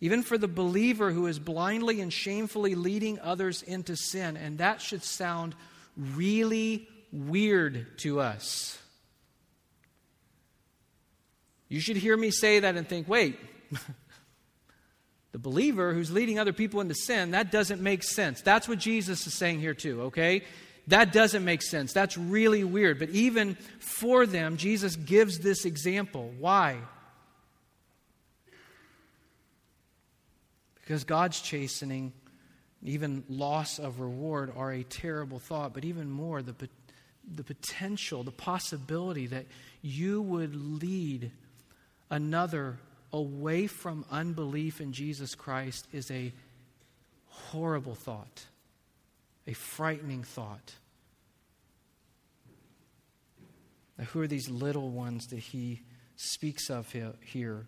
even 0.02 0.24
for 0.24 0.38
the 0.38 0.48
believer 0.50 1.12
who 1.12 1.28
is 1.28 1.40
blindly 1.40 2.02
and 2.02 2.12
shamefully 2.12 2.76
leading 2.76 3.20
others 3.20 3.62
into 3.62 3.96
sin, 3.96 4.36
and 4.36 4.58
that 4.58 4.82
should 4.82 5.04
sound 5.04 5.56
really 5.96 6.90
weird 7.14 7.98
to 8.00 8.20
us. 8.20 8.78
You 11.70 11.80
should 11.80 11.96
hear 11.96 12.18
me 12.18 12.32
say 12.32 12.60
that 12.60 12.76
and 12.76 12.90
think, 12.90 13.08
wait, 13.08 13.40
the 15.32 15.40
believer 15.40 15.94
who's 15.94 16.12
leading 16.12 16.40
other 16.40 16.54
people 16.54 16.82
into 16.82 16.96
sin, 16.96 17.32
that 17.32 17.52
doesn't 17.52 17.82
make 17.82 18.04
sense. 18.04 18.42
That's 18.42 18.68
what 18.68 18.80
Jesus 18.80 19.26
is 19.28 19.38
saying 19.38 19.60
here, 19.60 19.76
too, 19.76 20.02
okay? 20.04 20.42
That 20.88 21.14
doesn't 21.14 21.46
make 21.46 21.62
sense. 21.62 21.94
That's 21.94 22.18
really 22.18 22.64
weird. 22.64 22.98
But 22.98 23.10
even 23.12 23.56
for 23.80 24.26
them, 24.26 24.58
Jesus 24.58 24.96
gives 24.96 25.38
this 25.40 25.64
example. 25.64 26.34
Why? 26.40 26.80
Because 30.92 31.06
God's 31.06 31.40
chastening, 31.40 32.12
even 32.84 33.24
loss 33.30 33.80
of 33.80 34.02
reward, 34.02 34.52
are 34.58 34.74
a 34.74 34.84
terrible 34.84 35.40
thought, 35.40 35.74
but 35.74 35.86
even 35.86 36.12
more, 36.12 36.42
the, 36.42 36.54
the 37.34 37.46
potential, 37.46 38.24
the 38.24 38.32
possibility 38.32 39.26
that 39.28 39.46
you 39.82 40.22
would 40.22 40.54
lead 40.54 41.32
another 42.10 42.78
away 43.14 43.68
from 43.68 44.04
unbelief 44.12 44.82
in 44.82 44.92
Jesus 44.92 45.34
Christ 45.34 45.88
is 45.94 46.12
a 46.12 46.34
horrible 47.28 47.96
thought, 47.96 48.48
a 49.48 49.54
frightening 49.54 50.24
thought. 50.24 50.74
Now, 53.98 54.04
who 54.04 54.20
are 54.20 54.28
these 54.28 54.50
little 54.50 54.90
ones 54.90 55.28
that 55.28 55.40
he 55.40 55.84
speaks 56.18 56.70
of 56.70 56.94
here? 57.22 57.66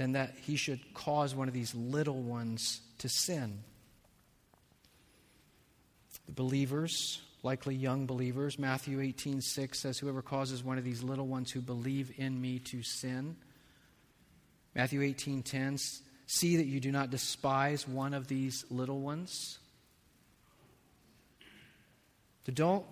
Than 0.00 0.12
that 0.12 0.34
he 0.40 0.56
should 0.56 0.94
cause 0.94 1.34
one 1.34 1.46
of 1.46 1.52
these 1.52 1.74
little 1.74 2.22
ones 2.22 2.80
to 2.96 3.06
sin. 3.06 3.58
The 6.24 6.32
believers, 6.32 7.20
likely 7.42 7.74
young 7.74 8.06
believers, 8.06 8.58
Matthew 8.58 9.02
18 9.02 9.42
6 9.42 9.78
says, 9.78 9.98
Whoever 9.98 10.22
causes 10.22 10.64
one 10.64 10.78
of 10.78 10.84
these 10.84 11.02
little 11.02 11.26
ones 11.26 11.50
who 11.50 11.60
believe 11.60 12.14
in 12.16 12.40
me 12.40 12.60
to 12.60 12.82
sin. 12.82 13.36
Matthew 14.74 15.02
18 15.02 15.42
10, 15.42 15.76
see 16.24 16.56
that 16.56 16.64
you 16.64 16.80
do 16.80 16.90
not 16.90 17.10
despise 17.10 17.86
one 17.86 18.14
of 18.14 18.26
these 18.26 18.64
little 18.70 19.00
ones. 19.02 19.58
So 22.46 22.52
don't, 22.52 22.86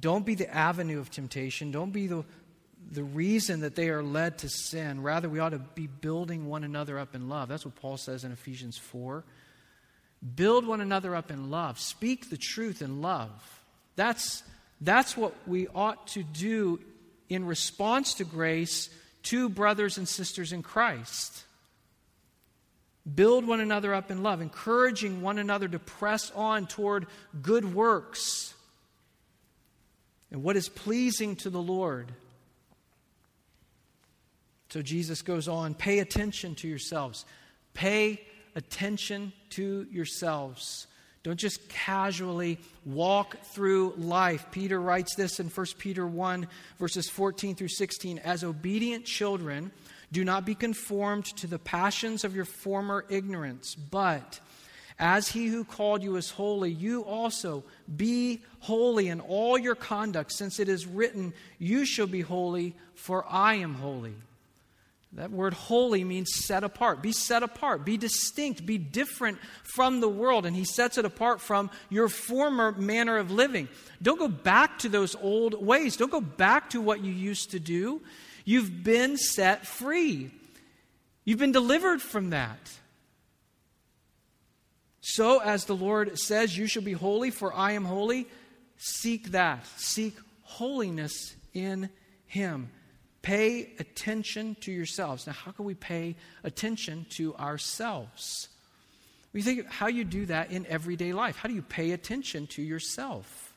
don't 0.00 0.26
be 0.26 0.34
the 0.34 0.52
avenue 0.52 0.98
of 0.98 1.12
temptation. 1.12 1.70
Don't 1.70 1.92
be 1.92 2.08
the, 2.08 2.24
the 2.90 3.04
reason 3.04 3.60
that 3.60 3.76
they 3.76 3.88
are 3.88 4.02
led 4.02 4.38
to 4.38 4.48
sin. 4.48 5.02
Rather, 5.02 5.28
we 5.28 5.38
ought 5.38 5.50
to 5.50 5.58
be 5.58 5.86
building 5.86 6.46
one 6.46 6.64
another 6.64 6.98
up 6.98 7.14
in 7.14 7.28
love. 7.28 7.48
That's 7.48 7.64
what 7.64 7.76
Paul 7.76 7.96
says 7.96 8.24
in 8.24 8.32
Ephesians 8.32 8.76
4. 8.76 9.24
Build 10.34 10.66
one 10.66 10.80
another 10.80 11.14
up 11.14 11.30
in 11.30 11.50
love. 11.50 11.78
Speak 11.78 12.28
the 12.28 12.36
truth 12.36 12.82
in 12.82 13.00
love. 13.00 13.30
That's, 13.96 14.42
that's 14.80 15.16
what 15.16 15.34
we 15.46 15.68
ought 15.68 16.08
to 16.08 16.22
do 16.22 16.80
in 17.28 17.46
response 17.46 18.14
to 18.14 18.24
grace 18.24 18.90
to 19.24 19.48
brothers 19.48 19.96
and 19.96 20.08
sisters 20.08 20.52
in 20.52 20.62
Christ. 20.62 21.44
Build 23.14 23.46
one 23.46 23.60
another 23.60 23.94
up 23.94 24.10
in 24.10 24.22
love, 24.22 24.40
encouraging 24.40 25.22
one 25.22 25.38
another 25.38 25.68
to 25.68 25.78
press 25.78 26.30
on 26.32 26.66
toward 26.66 27.06
good 27.40 27.74
works 27.74 28.54
and 30.30 30.42
what 30.42 30.56
is 30.56 30.68
pleasing 30.68 31.36
to 31.36 31.50
the 31.50 31.62
Lord. 31.62 32.12
So 34.70 34.82
Jesus 34.82 35.22
goes 35.22 35.48
on 35.48 35.74
pay 35.74 35.98
attention 35.98 36.54
to 36.56 36.68
yourselves. 36.68 37.24
Pay 37.74 38.20
attention 38.54 39.32
to 39.50 39.86
yourselves. 39.90 40.86
Don't 41.22 41.38
just 41.38 41.68
casually 41.68 42.58
walk 42.86 43.36
through 43.42 43.94
life. 43.98 44.46
Peter 44.52 44.80
writes 44.80 45.14
this 45.16 45.38
in 45.38 45.48
1 45.48 45.66
Peter 45.78 46.06
1, 46.06 46.48
verses 46.78 47.10
14 47.10 47.56
through 47.56 47.68
16. 47.68 48.18
As 48.20 48.42
obedient 48.42 49.04
children, 49.04 49.70
do 50.12 50.24
not 50.24 50.46
be 50.46 50.54
conformed 50.54 51.26
to 51.36 51.46
the 51.46 51.58
passions 51.58 52.24
of 52.24 52.34
your 52.34 52.46
former 52.46 53.04
ignorance, 53.10 53.74
but 53.74 54.40
as 54.98 55.28
he 55.28 55.46
who 55.46 55.64
called 55.64 56.02
you 56.02 56.16
is 56.16 56.30
holy, 56.30 56.70
you 56.70 57.04
also 57.04 57.64
be 57.96 58.42
holy 58.60 59.08
in 59.08 59.20
all 59.20 59.58
your 59.58 59.74
conduct, 59.74 60.32
since 60.32 60.58
it 60.58 60.68
is 60.68 60.86
written, 60.86 61.34
You 61.58 61.84
shall 61.84 62.06
be 62.06 62.20
holy, 62.20 62.74
for 62.94 63.24
I 63.28 63.54
am 63.54 63.74
holy. 63.74 64.14
That 65.14 65.32
word 65.32 65.54
holy 65.54 66.04
means 66.04 66.30
set 66.32 66.62
apart. 66.62 67.02
Be 67.02 67.10
set 67.10 67.42
apart. 67.42 67.84
Be 67.84 67.96
distinct. 67.96 68.64
Be 68.64 68.78
different 68.78 69.38
from 69.64 70.00
the 70.00 70.08
world. 70.08 70.46
And 70.46 70.54
he 70.54 70.64
sets 70.64 70.98
it 70.98 71.04
apart 71.04 71.40
from 71.40 71.68
your 71.88 72.08
former 72.08 72.70
manner 72.72 73.18
of 73.18 73.32
living. 73.32 73.68
Don't 74.00 74.20
go 74.20 74.28
back 74.28 74.78
to 74.80 74.88
those 74.88 75.16
old 75.16 75.60
ways. 75.64 75.96
Don't 75.96 76.12
go 76.12 76.20
back 76.20 76.70
to 76.70 76.80
what 76.80 77.02
you 77.02 77.12
used 77.12 77.50
to 77.50 77.58
do. 77.58 78.00
You've 78.44 78.84
been 78.84 79.16
set 79.16 79.66
free, 79.66 80.30
you've 81.24 81.38
been 81.38 81.52
delivered 81.52 82.00
from 82.00 82.30
that. 82.30 82.58
So, 85.02 85.40
as 85.40 85.64
the 85.64 85.74
Lord 85.74 86.18
says, 86.18 86.56
you 86.56 86.66
shall 86.66 86.82
be 86.82 86.92
holy, 86.92 87.30
for 87.30 87.54
I 87.54 87.72
am 87.72 87.84
holy, 87.84 88.28
seek 88.76 89.32
that. 89.32 89.66
Seek 89.76 90.16
holiness 90.42 91.34
in 91.54 91.88
Him. 92.26 92.70
Pay 93.22 93.74
attention 93.78 94.56
to 94.60 94.72
yourselves. 94.72 95.26
Now, 95.26 95.34
how 95.34 95.52
can 95.52 95.64
we 95.64 95.74
pay 95.74 96.16
attention 96.42 97.06
to 97.10 97.34
ourselves? 97.36 98.48
We 99.32 99.42
think 99.42 99.66
how 99.66 99.88
you 99.88 100.04
do 100.04 100.26
that 100.26 100.50
in 100.50 100.66
everyday 100.66 101.12
life. 101.12 101.36
How 101.36 101.48
do 101.48 101.54
you 101.54 101.62
pay 101.62 101.92
attention 101.92 102.46
to 102.48 102.62
yourself? 102.62 103.52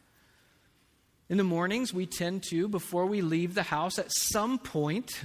In 1.29 1.37
the 1.37 1.43
mornings, 1.43 1.93
we 1.93 2.05
tend 2.05 2.43
to, 2.49 2.67
before 2.67 3.05
we 3.05 3.21
leave 3.21 3.55
the 3.55 3.63
house, 3.63 3.97
at 3.97 4.11
some 4.11 4.59
point, 4.59 5.23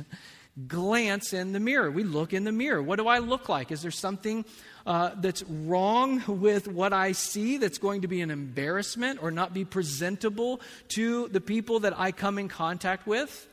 glance 0.66 1.32
in 1.32 1.52
the 1.52 1.60
mirror. 1.60 1.90
We 1.90 2.04
look 2.04 2.32
in 2.32 2.44
the 2.44 2.52
mirror. 2.52 2.82
What 2.82 2.96
do 2.96 3.08
I 3.08 3.18
look 3.18 3.48
like? 3.48 3.70
Is 3.70 3.82
there 3.82 3.90
something 3.90 4.44
uh, 4.86 5.10
that's 5.16 5.42
wrong 5.42 6.22
with 6.26 6.66
what 6.66 6.92
I 6.92 7.12
see 7.12 7.58
that's 7.58 7.78
going 7.78 8.02
to 8.02 8.08
be 8.08 8.22
an 8.22 8.30
embarrassment 8.30 9.22
or 9.22 9.30
not 9.30 9.52
be 9.52 9.64
presentable 9.64 10.60
to 10.90 11.28
the 11.28 11.40
people 11.40 11.80
that 11.80 11.98
I 11.98 12.12
come 12.12 12.38
in 12.38 12.48
contact 12.48 13.06
with? 13.06 13.46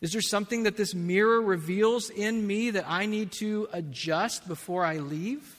Is 0.00 0.12
there 0.12 0.22
something 0.22 0.62
that 0.62 0.76
this 0.76 0.94
mirror 0.94 1.40
reveals 1.40 2.08
in 2.08 2.46
me 2.46 2.70
that 2.70 2.86
I 2.88 3.06
need 3.06 3.32
to 3.32 3.68
adjust 3.72 4.48
before 4.48 4.84
I 4.84 4.96
leave? 4.96 5.56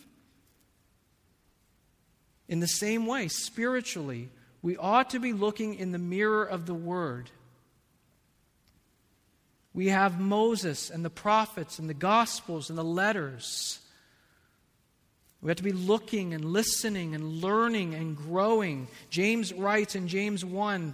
In 2.48 2.60
the 2.60 2.68
same 2.68 3.06
way, 3.06 3.28
spiritually, 3.28 4.30
we 4.62 4.78
ought 4.78 5.12
to 5.12 5.20
be 5.20 5.32
looking 5.32 5.76
in 5.76 5.92
the 5.92 6.00
mirror 6.00 6.44
of 6.44 6.66
the 6.66 6.74
Word. 6.74 7.30
We 9.74 9.88
have 9.88 10.20
Moses 10.20 10.90
and 10.90 11.06
the 11.06 11.10
prophets 11.10 11.80
and 11.80 11.88
the 11.88 11.94
Gospels 11.94 12.70
and 12.70 12.78
the 12.78 12.84
letters. 12.84 13.80
We 15.42 15.50
have 15.50 15.58
to 15.58 15.64
be 15.64 15.72
looking 15.72 16.34
and 16.34 16.46
listening 16.46 17.16
and 17.16 17.42
learning 17.42 17.96
and 17.96 18.18
growing. 18.18 18.88
James 19.10 19.54
writes 19.54 19.96
in 19.96 20.08
James 20.08 20.44
1 20.44 20.94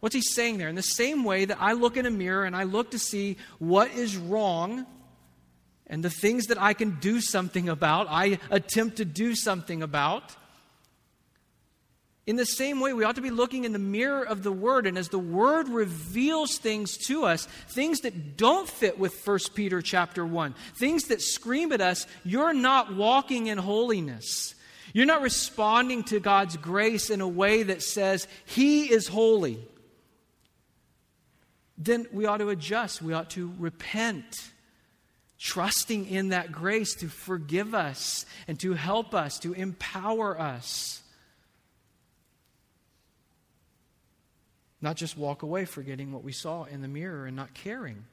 What's 0.00 0.14
he 0.14 0.22
saying 0.22 0.58
there? 0.58 0.68
In 0.68 0.76
the 0.76 0.82
same 0.82 1.24
way 1.24 1.44
that 1.44 1.58
I 1.60 1.72
look 1.72 1.96
in 1.96 2.06
a 2.06 2.10
mirror 2.10 2.44
and 2.44 2.54
I 2.54 2.62
look 2.62 2.92
to 2.92 2.98
see 2.98 3.36
what 3.58 3.90
is 3.90 4.16
wrong 4.16 4.86
and 5.88 6.04
the 6.04 6.10
things 6.10 6.46
that 6.46 6.60
I 6.60 6.74
can 6.74 6.98
do 7.00 7.20
something 7.20 7.68
about, 7.68 8.06
I 8.08 8.38
attempt 8.50 8.98
to 8.98 9.04
do 9.04 9.34
something 9.34 9.82
about. 9.82 10.36
In 12.26 12.36
the 12.36 12.44
same 12.44 12.78
way, 12.80 12.92
we 12.92 13.04
ought 13.04 13.14
to 13.14 13.22
be 13.22 13.30
looking 13.30 13.64
in 13.64 13.72
the 13.72 13.78
mirror 13.78 14.22
of 14.22 14.42
the 14.42 14.52
Word, 14.52 14.86
and 14.86 14.98
as 14.98 15.08
the 15.08 15.18
Word 15.18 15.66
reveals 15.70 16.58
things 16.58 16.98
to 17.06 17.24
us, 17.24 17.46
things 17.68 18.00
that 18.00 18.36
don't 18.36 18.68
fit 18.68 18.98
with 18.98 19.26
1 19.26 19.38
Peter 19.54 19.80
chapter 19.80 20.26
1, 20.26 20.54
things 20.76 21.04
that 21.04 21.22
scream 21.22 21.72
at 21.72 21.80
us, 21.80 22.06
you're 22.24 22.52
not 22.52 22.94
walking 22.94 23.46
in 23.46 23.56
holiness. 23.56 24.54
You're 24.92 25.06
not 25.06 25.22
responding 25.22 26.04
to 26.04 26.20
God's 26.20 26.58
grace 26.58 27.08
in 27.08 27.22
a 27.22 27.28
way 27.28 27.62
that 27.62 27.82
says, 27.82 28.28
He 28.44 28.92
is 28.92 29.08
holy 29.08 29.66
then 31.78 32.06
we 32.12 32.26
ought 32.26 32.38
to 32.38 32.50
adjust. 32.50 33.00
We 33.00 33.12
ought 33.12 33.30
to 33.30 33.52
repent, 33.58 34.34
trusting 35.38 36.08
in 36.08 36.30
that 36.30 36.50
grace 36.50 36.94
to 36.96 37.08
forgive 37.08 37.72
us 37.72 38.26
and 38.48 38.58
to 38.60 38.74
help 38.74 39.14
us, 39.14 39.38
to 39.40 39.52
empower 39.52 40.38
us. 40.38 41.00
Not 44.82 44.96
just 44.96 45.16
walk 45.16 45.42
away 45.42 45.64
forgetting 45.64 46.12
what 46.12 46.24
we 46.24 46.32
saw 46.32 46.64
in 46.64 46.82
the 46.82 46.88
mirror 46.88 47.26
and 47.26 47.36
not 47.36 47.54
caring. 47.54 48.04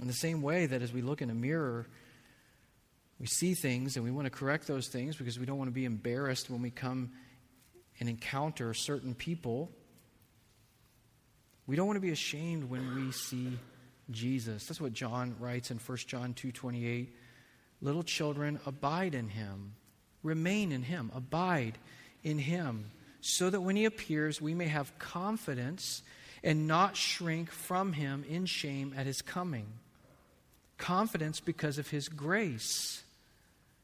In 0.00 0.06
the 0.06 0.12
same 0.12 0.40
way 0.40 0.66
that 0.66 0.82
as 0.82 0.92
we 0.92 1.02
look 1.02 1.20
in 1.20 1.30
a 1.30 1.34
mirror, 1.34 1.86
we 3.18 3.26
see 3.26 3.54
things 3.54 3.96
and 3.96 4.04
we 4.04 4.10
want 4.10 4.26
to 4.26 4.30
correct 4.30 4.66
those 4.66 4.88
things 4.88 5.16
because 5.16 5.38
we 5.38 5.46
don't 5.46 5.58
want 5.58 5.68
to 5.68 5.74
be 5.74 5.84
embarrassed 5.84 6.48
when 6.48 6.62
we 6.62 6.70
come 6.70 7.10
and 8.00 8.08
encounter 8.08 8.74
certain 8.74 9.14
people, 9.14 9.70
we 11.66 11.76
don't 11.76 11.86
want 11.86 11.98
to 11.98 12.00
be 12.00 12.10
ashamed 12.10 12.64
when 12.64 12.96
we 12.96 13.12
see 13.12 13.58
Jesus. 14.10 14.66
That's 14.66 14.80
what 14.80 14.92
John 14.92 15.36
writes 15.38 15.70
in 15.70 15.78
1 15.78 16.08
John 16.08 16.34
2:28. 16.34 17.14
Little 17.80 18.02
children, 18.02 18.58
abide 18.66 19.14
in 19.14 19.28
him. 19.28 19.74
Remain 20.22 20.72
in 20.72 20.82
him. 20.82 21.10
Abide 21.14 21.78
in 22.22 22.38
him, 22.38 22.90
so 23.20 23.48
that 23.48 23.60
when 23.60 23.76
he 23.76 23.84
appears, 23.84 24.40
we 24.40 24.54
may 24.54 24.66
have 24.66 24.98
confidence 24.98 26.02
and 26.42 26.66
not 26.66 26.96
shrink 26.96 27.50
from 27.50 27.92
him 27.92 28.24
in 28.28 28.46
shame 28.46 28.92
at 28.96 29.06
his 29.06 29.22
coming. 29.22 29.66
Confidence 30.78 31.40
because 31.40 31.78
of 31.78 31.88
his 31.88 32.08
grace. 32.08 33.02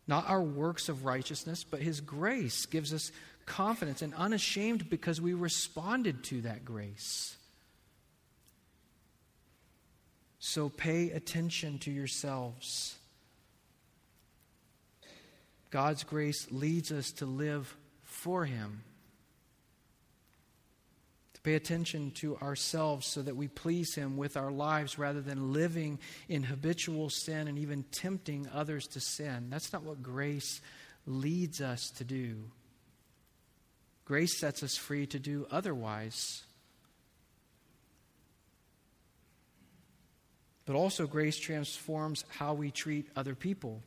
Not 0.06 0.28
our 0.28 0.42
works 0.42 0.88
of 0.88 1.04
righteousness, 1.04 1.64
but 1.64 1.82
his 1.82 2.00
grace 2.00 2.66
gives 2.66 2.92
us 2.92 3.12
confidence 3.46 4.02
and 4.02 4.12
unashamed 4.14 4.90
because 4.90 5.20
we 5.20 5.32
responded 5.32 6.24
to 6.24 6.42
that 6.42 6.64
grace. 6.64 7.36
So 10.38 10.68
pay 10.68 11.10
attention 11.10 11.78
to 11.80 11.90
yourselves. 11.90 12.96
God's 15.70 16.04
grace 16.04 16.46
leads 16.50 16.92
us 16.92 17.10
to 17.12 17.26
live 17.26 17.76
for 18.04 18.44
Him. 18.44 18.82
To 21.34 21.40
pay 21.40 21.54
attention 21.54 22.12
to 22.12 22.36
ourselves 22.38 23.06
so 23.06 23.22
that 23.22 23.36
we 23.36 23.48
please 23.48 23.94
Him 23.94 24.16
with 24.16 24.36
our 24.36 24.52
lives 24.52 24.98
rather 24.98 25.20
than 25.20 25.52
living 25.52 25.98
in 26.28 26.42
habitual 26.44 27.10
sin 27.10 27.48
and 27.48 27.58
even 27.58 27.84
tempting 27.90 28.48
others 28.54 28.86
to 28.88 29.00
sin. 29.00 29.48
That's 29.50 29.72
not 29.72 29.82
what 29.82 30.02
grace 30.02 30.60
leads 31.06 31.60
us 31.60 31.90
to 31.92 32.04
do. 32.04 32.36
Grace 34.06 34.38
sets 34.38 34.62
us 34.62 34.76
free 34.76 35.04
to 35.06 35.18
do 35.18 35.46
otherwise. 35.50 36.44
But 40.64 40.76
also, 40.76 41.06
grace 41.06 41.36
transforms 41.38 42.24
how 42.28 42.54
we 42.54 42.70
treat 42.70 43.08
other 43.14 43.34
people. 43.34 43.82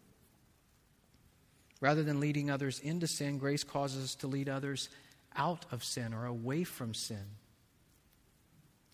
Rather 1.81 2.03
than 2.03 2.19
leading 2.19 2.51
others 2.51 2.79
into 2.79 3.07
sin, 3.07 3.37
grace 3.37 3.63
causes 3.63 4.03
us 4.03 4.15
to 4.15 4.27
lead 4.27 4.49
others 4.49 4.89
out 5.35 5.65
of 5.71 5.83
sin 5.83 6.13
or 6.13 6.25
away 6.25 6.65
from 6.65 6.93
sin. 6.93 7.25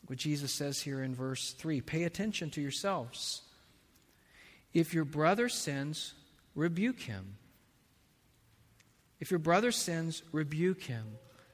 What 0.06 0.20
Jesus 0.20 0.52
says 0.52 0.80
here 0.80 1.02
in 1.02 1.16
verse 1.16 1.54
3 1.54 1.82
pay 1.82 2.04
attention 2.04 2.52
to 2.52 2.62
yourselves. 2.62 3.42
If 4.74 4.94
your 4.94 5.06
brother 5.06 5.50
sins, 5.50 6.14
rebuke 6.54 7.00
him. 7.00 7.38
If 9.20 9.32
your 9.32 9.40
brother 9.40 9.72
sins, 9.72 10.22
rebuke 10.32 10.84
him. 10.84 11.06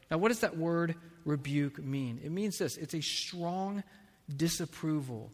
Now, 0.09 0.17
what 0.17 0.29
does 0.29 0.39
that 0.39 0.57
word 0.57 0.95
rebuke 1.25 1.81
mean? 1.83 2.19
It 2.23 2.31
means 2.31 2.57
this 2.57 2.77
it's 2.77 2.93
a 2.93 3.01
strong 3.01 3.83
disapproval. 4.35 5.31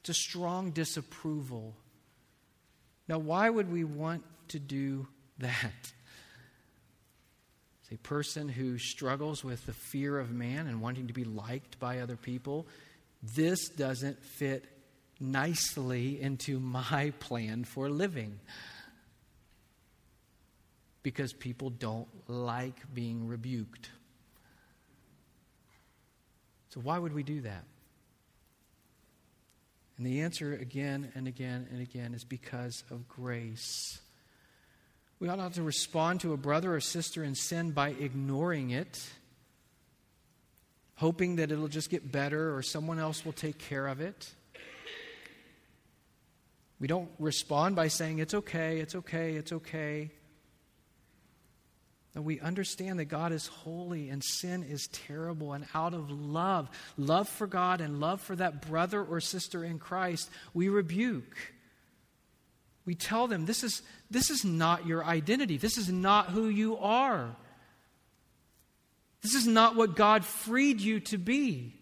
It's 0.00 0.10
a 0.10 0.14
strong 0.14 0.70
disapproval. 0.70 1.74
Now, 3.08 3.18
why 3.18 3.48
would 3.48 3.72
we 3.72 3.84
want 3.84 4.24
to 4.48 4.58
do 4.58 5.08
that? 5.38 5.92
A 7.90 7.96
person 7.96 8.50
who 8.50 8.76
struggles 8.76 9.42
with 9.42 9.64
the 9.64 9.72
fear 9.72 10.18
of 10.18 10.30
man 10.30 10.66
and 10.66 10.82
wanting 10.82 11.06
to 11.06 11.14
be 11.14 11.24
liked 11.24 11.80
by 11.80 12.00
other 12.00 12.16
people. 12.16 12.66
This 13.22 13.70
doesn't 13.70 14.22
fit 14.22 14.66
nicely 15.18 16.20
into 16.20 16.60
my 16.60 17.14
plan 17.18 17.64
for 17.64 17.88
living 17.88 18.40
because 21.08 21.32
people 21.32 21.70
don't 21.70 22.06
like 22.28 22.82
being 22.92 23.26
rebuked. 23.28 23.88
So, 26.68 26.80
why 26.80 26.98
would 26.98 27.14
we 27.14 27.22
do 27.22 27.40
that? 27.40 27.64
And 29.96 30.06
the 30.06 30.20
answer 30.20 30.52
again 30.52 31.10
and 31.14 31.26
again 31.26 31.66
and 31.72 31.80
again 31.80 32.12
is 32.12 32.24
because 32.24 32.84
of 32.90 33.08
grace. 33.08 34.02
We 35.18 35.30
ought 35.30 35.38
not 35.38 35.54
to 35.54 35.62
respond 35.62 36.20
to 36.20 36.34
a 36.34 36.36
brother 36.36 36.74
or 36.74 36.80
sister 36.80 37.24
in 37.24 37.34
sin 37.34 37.70
by 37.70 37.88
ignoring 37.88 38.68
it, 38.68 39.02
hoping 40.96 41.36
that 41.36 41.50
it'll 41.50 41.68
just 41.68 41.88
get 41.88 42.12
better 42.12 42.54
or 42.54 42.60
someone 42.60 42.98
else 42.98 43.24
will 43.24 43.32
take 43.32 43.56
care 43.56 43.86
of 43.86 44.02
it. 44.02 44.30
We 46.78 46.86
don't 46.86 47.08
respond 47.18 47.76
by 47.76 47.88
saying, 47.88 48.18
It's 48.18 48.34
okay, 48.34 48.80
it's 48.80 48.94
okay, 48.94 49.36
it's 49.36 49.52
okay. 49.52 50.10
We 52.24 52.40
understand 52.40 52.98
that 52.98 53.06
God 53.06 53.32
is 53.32 53.46
holy 53.46 54.08
and 54.08 54.22
sin 54.22 54.62
is 54.62 54.88
terrible. 54.88 55.52
And 55.52 55.66
out 55.74 55.94
of 55.94 56.10
love, 56.10 56.68
love 56.96 57.28
for 57.28 57.46
God 57.46 57.80
and 57.80 58.00
love 58.00 58.20
for 58.20 58.36
that 58.36 58.66
brother 58.66 59.02
or 59.02 59.20
sister 59.20 59.64
in 59.64 59.78
Christ, 59.78 60.30
we 60.54 60.68
rebuke. 60.68 61.36
We 62.84 62.94
tell 62.94 63.26
them 63.26 63.46
this 63.46 63.62
is, 63.62 63.82
this 64.10 64.30
is 64.30 64.44
not 64.44 64.86
your 64.86 65.04
identity. 65.04 65.58
This 65.58 65.76
is 65.76 65.90
not 65.90 66.30
who 66.30 66.48
you 66.48 66.78
are. 66.78 67.36
This 69.22 69.34
is 69.34 69.46
not 69.46 69.76
what 69.76 69.96
God 69.96 70.24
freed 70.24 70.80
you 70.80 71.00
to 71.00 71.18
be. 71.18 71.74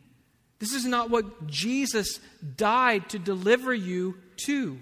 This 0.59 0.73
is 0.73 0.85
not 0.85 1.11
what 1.11 1.47
Jesus 1.47 2.19
died 2.57 3.11
to 3.11 3.19
deliver 3.19 3.75
you 3.75 4.17
to. 4.47 4.79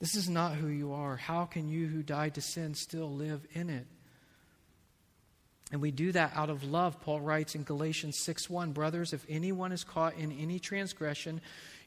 This 0.00 0.14
is 0.14 0.28
not 0.28 0.54
who 0.54 0.68
you 0.68 0.92
are. 0.92 1.16
How 1.16 1.44
can 1.44 1.68
you 1.68 1.86
who 1.86 2.02
died 2.02 2.34
to 2.34 2.40
sin 2.40 2.74
still 2.74 3.10
live 3.10 3.46
in 3.52 3.68
it? 3.68 3.86
And 5.70 5.82
we 5.82 5.90
do 5.90 6.12
that 6.12 6.32
out 6.34 6.50
of 6.50 6.64
love. 6.64 7.00
Paul 7.00 7.20
writes 7.20 7.54
in 7.54 7.62
Galatians 7.62 8.18
6 8.18 8.48
1 8.48 8.72
Brothers, 8.72 9.12
if 9.12 9.24
anyone 9.28 9.72
is 9.72 9.84
caught 9.84 10.16
in 10.16 10.32
any 10.32 10.58
transgression, 10.58 11.40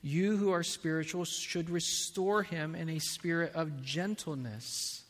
you 0.03 0.37
who 0.37 0.51
are 0.51 0.63
spiritual 0.63 1.25
should 1.25 1.69
restore 1.69 2.43
him 2.43 2.75
in 2.75 2.89
a 2.89 2.99
spirit 2.99 3.53
of 3.55 3.81
gentleness. 3.81 5.03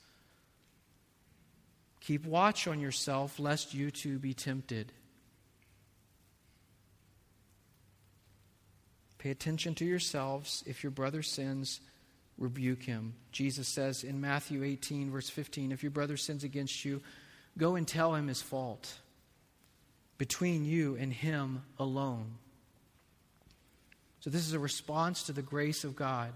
Keep 2.02 2.26
watch 2.26 2.68
on 2.68 2.80
yourself, 2.80 3.40
lest 3.40 3.74
you 3.74 3.92
too 3.92 4.20
be 4.20 4.34
tempted. 4.34 4.92
Pay 9.18 9.30
attention 9.30 9.76
to 9.76 9.86
yourselves. 9.86 10.64
If 10.66 10.82
your 10.82 10.92
brother 10.92 11.22
sins, 11.22 11.80
rebuke 12.42 12.84
him. 12.84 13.14
Jesus 13.32 13.68
says 13.68 14.04
in 14.04 14.20
Matthew 14.20 14.64
18, 14.64 15.12
verse 15.12 15.30
15, 15.30 15.72
if 15.72 15.84
your 15.84 15.92
brother 15.92 16.18
sins 16.18 16.44
against 16.44 16.84
you, 16.84 17.02
go 17.58 17.76
and 17.76 17.88
tell 17.88 18.16
him 18.16 18.28
his 18.28 18.42
fault 18.42 18.94
between 20.18 20.66
you 20.66 20.98
and 21.00 21.14
him 21.14 21.64
alone. 21.80 22.34
So, 24.20 24.30
this 24.30 24.46
is 24.46 24.54
a 24.54 24.60
response 24.60 25.24
to 25.24 25.34
the 25.34 25.42
grace 25.42 25.84
of 25.84 25.96
God. 25.96 26.32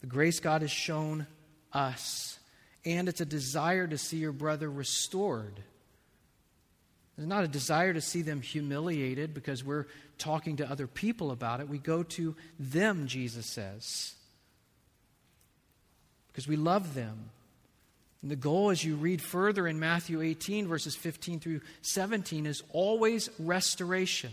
The 0.00 0.08
grace 0.08 0.40
God 0.40 0.62
has 0.62 0.70
shown 0.70 1.26
us, 1.72 2.38
and 2.84 3.08
it's 3.08 3.20
a 3.20 3.26
desire 3.26 3.86
to 3.86 3.98
see 3.98 4.16
your 4.16 4.32
brother 4.32 4.70
restored. 4.70 5.62
It's 7.16 7.26
not 7.26 7.44
a 7.44 7.48
desire 7.48 7.94
to 7.94 8.00
see 8.00 8.22
them 8.22 8.42
humiliated 8.42 9.32
because 9.32 9.64
we're 9.64 9.86
talking 10.18 10.56
to 10.56 10.70
other 10.70 10.86
people 10.86 11.30
about 11.30 11.60
it. 11.60 11.68
We 11.68 11.78
go 11.78 12.02
to 12.02 12.34
them, 12.58 13.06
Jesus 13.06 13.46
says, 13.46 14.14
because 16.28 16.48
we 16.48 16.56
love 16.56 16.94
them. 16.94 17.30
And 18.22 18.30
the 18.30 18.36
goal, 18.36 18.70
as 18.70 18.82
you 18.82 18.96
read 18.96 19.22
further 19.22 19.68
in 19.68 19.78
Matthew 19.78 20.20
18, 20.20 20.66
verses 20.66 20.96
15 20.96 21.38
through 21.40 21.60
17, 21.82 22.46
is 22.46 22.62
always 22.72 23.28
restoration. 23.38 24.32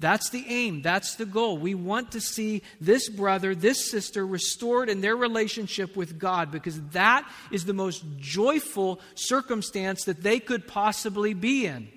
That's 0.00 0.30
the 0.30 0.44
aim. 0.48 0.80
That's 0.80 1.16
the 1.16 1.26
goal. 1.26 1.58
We 1.58 1.74
want 1.74 2.12
to 2.12 2.22
see 2.22 2.62
this 2.80 3.10
brother, 3.10 3.54
this 3.54 3.90
sister 3.90 4.26
restored 4.26 4.88
in 4.88 5.02
their 5.02 5.14
relationship 5.14 5.94
with 5.94 6.18
God 6.18 6.50
because 6.50 6.80
that 6.92 7.30
is 7.52 7.66
the 7.66 7.74
most 7.74 8.02
joyful 8.16 8.98
circumstance 9.14 10.04
that 10.04 10.22
they 10.22 10.40
could 10.40 10.66
possibly 10.66 11.34
be 11.34 11.66
in. 11.66 11.88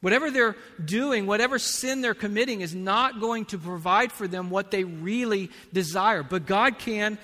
Whatever 0.00 0.30
they're 0.30 0.56
doing, 0.84 1.26
whatever 1.26 1.58
sin 1.58 2.00
they're 2.00 2.14
committing, 2.14 2.60
is 2.60 2.74
not 2.74 3.20
going 3.20 3.46
to 3.46 3.58
provide 3.58 4.12
for 4.12 4.28
them 4.28 4.48
what 4.48 4.70
they 4.70 4.84
really 4.84 5.50
desire. 5.72 6.22
But 6.22 6.46
God 6.46 6.78
can. 6.78 7.18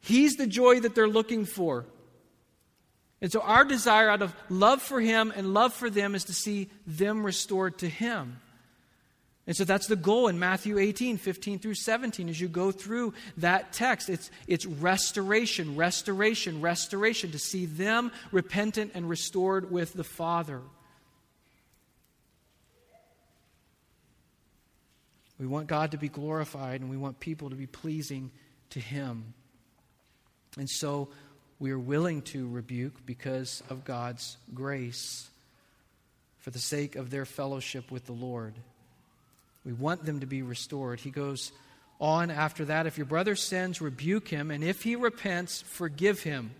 He's 0.00 0.36
the 0.36 0.46
joy 0.46 0.80
that 0.80 0.94
they're 0.94 1.08
looking 1.08 1.44
for. 1.44 1.84
And 3.20 3.30
so, 3.30 3.40
our 3.40 3.64
desire 3.64 4.10
out 4.10 4.22
of 4.22 4.34
love 4.48 4.82
for 4.82 5.00
Him 5.00 5.32
and 5.34 5.54
love 5.54 5.72
for 5.74 5.90
them 5.90 6.14
is 6.14 6.24
to 6.24 6.34
see 6.34 6.68
them 6.86 7.24
restored 7.24 7.78
to 7.78 7.88
Him. 7.88 8.40
And 9.46 9.54
so 9.54 9.64
that's 9.64 9.86
the 9.88 9.96
goal 9.96 10.28
in 10.28 10.38
Matthew 10.38 10.78
18, 10.78 11.18
15 11.18 11.58
through 11.58 11.74
17. 11.74 12.30
As 12.30 12.40
you 12.40 12.48
go 12.48 12.72
through 12.72 13.12
that 13.36 13.74
text, 13.74 14.08
it's, 14.08 14.30
it's 14.46 14.64
restoration, 14.64 15.76
restoration, 15.76 16.62
restoration, 16.62 17.30
to 17.32 17.38
see 17.38 17.66
them 17.66 18.10
repentant 18.32 18.92
and 18.94 19.08
restored 19.08 19.70
with 19.70 19.92
the 19.92 20.04
Father. 20.04 20.62
We 25.38 25.46
want 25.46 25.66
God 25.66 25.90
to 25.92 25.98
be 25.98 26.08
glorified 26.08 26.80
and 26.80 26.90
we 26.90 26.96
want 26.96 27.20
people 27.20 27.50
to 27.50 27.56
be 27.56 27.66
pleasing 27.66 28.30
to 28.70 28.80
Him. 28.80 29.34
And 30.58 30.70
so 30.70 31.08
we 31.58 31.72
are 31.72 31.78
willing 31.78 32.22
to 32.22 32.48
rebuke 32.48 33.04
because 33.06 33.62
of 33.68 33.84
God's 33.84 34.36
grace 34.52 35.28
for 36.38 36.50
the 36.50 36.58
sake 36.58 36.94
of 36.94 37.10
their 37.10 37.24
fellowship 37.24 37.90
with 37.90 38.06
the 38.06 38.12
Lord. 38.12 38.54
We 39.64 39.72
want 39.72 40.04
them 40.04 40.20
to 40.20 40.26
be 40.26 40.42
restored. 40.42 41.00
He 41.00 41.10
goes 41.10 41.52
on 42.00 42.30
after 42.30 42.66
that 42.66 42.86
if 42.86 42.98
your 42.98 43.06
brother 43.06 43.34
sins, 43.34 43.80
rebuke 43.80 44.28
him, 44.28 44.50
and 44.50 44.62
if 44.62 44.82
he 44.82 44.94
repents, 44.94 45.62
forgive 45.62 46.22
him. 46.22 46.50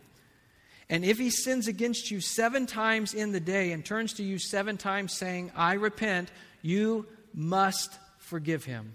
And 0.89 1.05
if 1.05 1.19
he 1.19 1.31
sins 1.31 1.67
against 1.67 2.11
you 2.11 2.21
seven 2.21 2.67
times 2.67 3.15
in 3.15 3.33
the 3.33 3.41
day 3.41 3.73
and 3.73 3.85
turns 3.85 4.15
to 4.15 4.23
you 4.23 4.39
seven 4.39 4.77
times 4.77 5.13
saying, 5.13 5.51
I 5.57 5.75
repent, 5.75 6.31
you 6.63 7.07
must 7.35 7.99
forgive 8.25 8.65
him. 8.65 8.95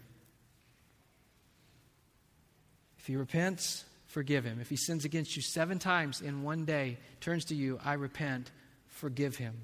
If 2.97 3.05
he 3.05 3.15
repents, 3.15 3.85
forgive 4.07 4.43
him. 4.43 4.59
If 4.59 4.69
he 4.69 4.75
sins 4.75 5.05
against 5.05 5.35
you 5.35 5.41
seven 5.41 5.79
times 5.79 6.21
in 6.21 6.43
one 6.43 6.65
day, 6.65 6.97
turns 7.21 7.45
to 7.45 7.55
you, 7.55 7.79
I 7.85 7.93
repent, 7.93 8.51
forgive 8.87 9.35
him. 9.35 9.55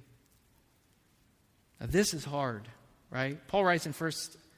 Now, 1.79 1.87
this 1.87 2.13
is 2.13 2.23
hard, 2.23 2.67
right? 3.09 3.45
Paul 3.47 3.65
writes 3.65 3.85
in 3.85 3.93
1 3.93 4.11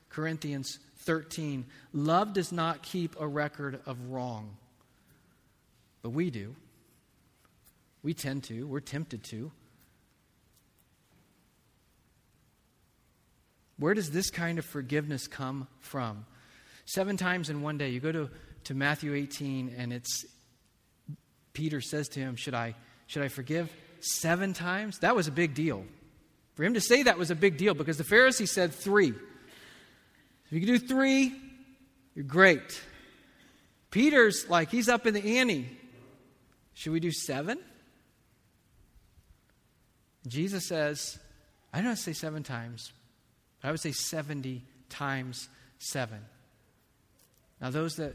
Corinthians 0.09 0.77
13 0.99 1.65
love 1.93 2.33
does 2.33 2.51
not 2.51 2.83
keep 2.83 3.15
a 3.19 3.27
record 3.27 3.79
of 3.85 3.97
wrong, 4.09 4.57
but 6.01 6.09
we 6.09 6.29
do. 6.29 6.53
We 8.03 8.13
tend 8.13 8.43
to, 8.45 8.67
we're 8.67 8.81
tempted 8.81 9.23
to. 9.25 9.51
Where 13.79 13.93
does 13.93 14.11
this 14.11 14.29
kind 14.29 14.59
of 14.59 14.65
forgiveness 14.65 15.27
come 15.27 15.67
from? 15.79 16.25
Seven 16.85 17.17
times 17.17 17.49
in 17.49 17.61
one 17.61 17.77
day. 17.77 17.89
You 17.89 17.99
go 17.99 18.11
to 18.11 18.29
to 18.67 18.73
Matthew 18.73 19.13
18, 19.13 19.75
and 19.77 19.93
it's 19.93 20.25
Peter 21.53 21.79
says 21.79 22.09
to 22.09 22.19
him, 22.19 22.35
Should 22.35 22.53
I, 22.53 22.75
should 23.07 23.23
I 23.23 23.29
forgive 23.29 23.71
seven 24.01 24.53
times? 24.53 24.99
That 24.99 25.15
was 25.15 25.27
a 25.27 25.31
big 25.31 25.53
deal. 25.53 25.85
For 26.55 26.63
him 26.63 26.73
to 26.73 26.81
say 26.81 27.03
that 27.03 27.17
was 27.17 27.31
a 27.31 27.35
big 27.35 27.57
deal 27.57 27.73
because 27.73 27.97
the 27.97 28.03
Pharisee 28.03 28.47
said 28.47 28.73
three. 28.73 29.09
If 29.09 30.51
you 30.51 30.59
can 30.59 30.67
do 30.67 30.79
three, 30.79 31.33
you're 32.13 32.25
great. 32.25 32.81
Peter's 33.89 34.49
like, 34.49 34.69
he's 34.69 34.89
up 34.89 35.07
in 35.07 35.13
the 35.13 35.39
ante. 35.39 35.69
Should 36.73 36.91
we 36.91 36.99
do 36.99 37.11
seven? 37.11 37.59
Jesus 40.27 40.67
says, 40.67 41.17
I 41.73 41.81
don't 41.81 41.95
say 41.95 42.11
seven 42.11 42.43
times, 42.43 42.91
I 43.63 43.71
would 43.71 43.79
say 43.79 43.91
70 43.91 44.63
times 44.89 45.49
seven. 45.79 46.19
Now, 47.59 47.69
those 47.69 47.95
that 47.97 48.13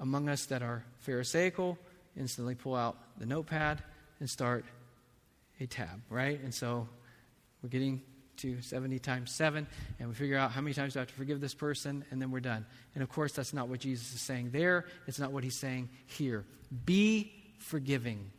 among 0.00 0.28
us 0.28 0.46
that 0.46 0.62
are 0.62 0.84
Pharisaical 1.00 1.78
instantly 2.16 2.54
pull 2.54 2.74
out 2.74 2.96
the 3.18 3.26
notepad 3.26 3.82
and 4.18 4.28
start 4.28 4.64
a 5.60 5.66
tab, 5.66 6.00
right? 6.10 6.40
And 6.42 6.52
so 6.52 6.88
we're 7.62 7.68
getting 7.68 8.02
to 8.38 8.60
70 8.60 8.98
times 8.98 9.32
7, 9.32 9.66
and 10.00 10.08
we 10.08 10.14
figure 10.14 10.36
out 10.36 10.50
how 10.50 10.60
many 10.60 10.74
times 10.74 10.94
do 10.94 10.98
I 10.98 11.02
have 11.02 11.08
to 11.08 11.14
forgive 11.14 11.40
this 11.40 11.54
person, 11.54 12.04
and 12.10 12.20
then 12.20 12.30
we're 12.30 12.40
done. 12.40 12.66
And 12.94 13.02
of 13.02 13.08
course, 13.08 13.32
that's 13.32 13.52
not 13.52 13.68
what 13.68 13.80
Jesus 13.80 14.12
is 14.12 14.20
saying 14.20 14.50
there. 14.50 14.86
It's 15.06 15.18
not 15.18 15.30
what 15.32 15.44
he's 15.44 15.58
saying 15.58 15.90
here. 16.06 16.44
Be 16.84 17.32
forgiving. 17.58 18.30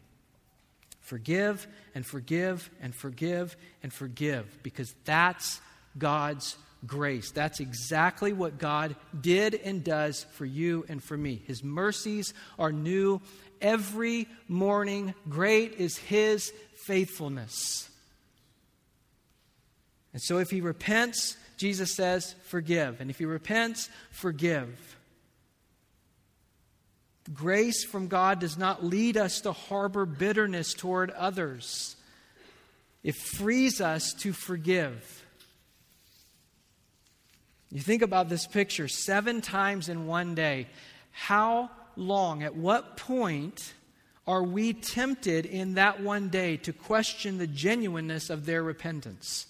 Forgive 1.00 1.68
and 1.96 2.06
forgive 2.06 2.70
and 2.82 2.94
forgive 2.94 3.56
and 3.82 3.94
forgive, 3.94 4.58
because 4.64 4.94
that's 5.06 5.62
God's 5.98 6.58
grace. 6.86 7.32
That's 7.32 7.60
exactly 7.60 8.34
what 8.34 8.58
God 8.58 8.96
did 9.20 9.56
and 9.56 9.84
does 9.84 10.26
for 10.34 10.46
you 10.46 10.86
and 10.90 11.02
for 11.02 11.18
me. 11.18 11.42
His 11.48 11.64
mercies 11.64 12.34
are 12.60 12.72
new 12.72 13.22
every 13.62 14.28
morning. 14.48 15.14
Great 15.30 15.76
is 15.76 15.98
His 15.98 16.52
faithfulness. 16.86 17.90
And 20.14 20.22
so 20.22 20.38
if 20.38 20.52
he 20.52 20.62
repents, 20.62 21.36
Jesus 21.58 21.96
says, 21.96 22.36
forgive. 22.46 23.02
And 23.02 23.10
if 23.10 23.18
he 23.18 23.26
repents, 23.26 23.90
forgive. 24.12 24.98
Grace 27.34 27.84
from 27.84 28.08
God 28.08 28.40
does 28.40 28.58
not 28.58 28.84
lead 28.84 29.18
us 29.18 29.42
to 29.42 29.54
harbor 29.54 30.06
bitterness 30.06 30.74
toward 30.74 31.10
others, 31.12 31.96
it 33.04 33.16
frees 33.16 33.82
us 33.82 34.14
to 34.20 34.32
forgive. 34.34 35.23
You 37.74 37.82
think 37.82 38.04
about 38.04 38.30
this 38.30 38.46
picture 38.46 38.88
seven 38.88 39.42
times 39.42 39.90
in 39.90 40.06
one 40.06 40.36
day. 40.36 40.68
How 41.10 41.72
long, 41.96 42.44
at 42.44 42.56
what 42.56 42.98
point 42.98 43.74
are 44.28 44.44
we 44.44 44.74
tempted 44.74 45.48
in 45.48 45.74
that 45.74 46.00
one 46.00 46.30
day 46.30 46.56
to 46.58 46.72
question 46.72 47.40
the 47.40 47.48
genuineness 47.48 48.30
of 48.30 48.46
their 48.46 48.62
repentance? 48.62 49.48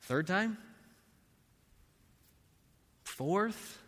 Third 0.00 0.26
time? 0.26 0.56
Fourth? 3.04 3.78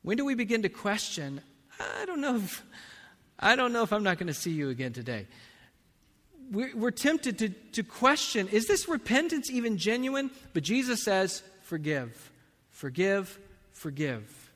When 0.00 0.16
do 0.16 0.24
we 0.24 0.34
begin 0.34 0.62
to 0.62 0.70
question, 0.70 1.42
I 1.78 2.06
don't 2.06 2.22
know 2.22 2.36
if, 2.36 2.64
I 3.38 3.56
don't 3.56 3.74
know 3.74 3.82
if 3.82 3.92
I'm 3.92 4.04
not 4.04 4.16
going 4.16 4.28
to 4.28 4.34
see 4.34 4.52
you 4.52 4.70
again 4.70 4.94
today? 4.94 5.26
We're, 6.54 6.76
we're 6.76 6.90
tempted 6.92 7.38
to, 7.38 7.48
to 7.48 7.82
question, 7.82 8.46
is 8.48 8.66
this 8.66 8.88
repentance 8.88 9.50
even 9.50 9.76
genuine? 9.76 10.30
But 10.52 10.62
Jesus 10.62 11.02
says, 11.02 11.42
forgive, 11.62 12.30
forgive, 12.70 13.38
forgive. 13.72 14.52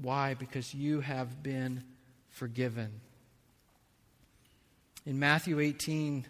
Why? 0.00 0.34
Because 0.34 0.72
you 0.72 1.00
have 1.00 1.42
been 1.42 1.82
forgiven. 2.30 3.00
In 5.04 5.18
Matthew 5.18 5.60
18, 5.60 6.24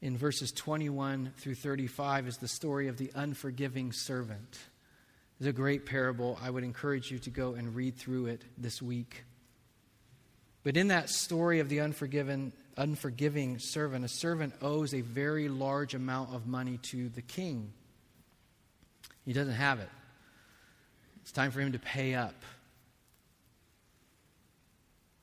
in 0.00 0.16
verses 0.16 0.52
21 0.52 1.32
through 1.38 1.54
35, 1.56 2.28
is 2.28 2.36
the 2.36 2.48
story 2.48 2.86
of 2.86 2.98
the 2.98 3.10
unforgiving 3.14 3.92
servant. 3.92 4.58
It's 5.40 5.48
a 5.48 5.52
great 5.52 5.86
parable. 5.86 6.38
I 6.40 6.50
would 6.50 6.62
encourage 6.62 7.10
you 7.10 7.18
to 7.20 7.30
go 7.30 7.54
and 7.54 7.74
read 7.74 7.96
through 7.96 8.26
it 8.26 8.42
this 8.56 8.80
week. 8.80 9.24
But 10.64 10.76
in 10.76 10.88
that 10.88 11.10
story 11.10 11.60
of 11.60 11.68
the 11.68 11.80
unforgiven, 11.80 12.52
unforgiving 12.76 13.58
servant, 13.58 14.04
a 14.04 14.08
servant 14.08 14.54
owes 14.62 14.94
a 14.94 15.00
very 15.00 15.48
large 15.48 15.94
amount 15.94 16.34
of 16.34 16.46
money 16.46 16.78
to 16.90 17.08
the 17.08 17.22
king. 17.22 17.72
He 19.24 19.32
doesn't 19.32 19.54
have 19.54 19.80
it. 19.80 19.88
It's 21.22 21.32
time 21.32 21.50
for 21.50 21.60
him 21.60 21.72
to 21.72 21.78
pay 21.78 22.14
up. 22.14 22.34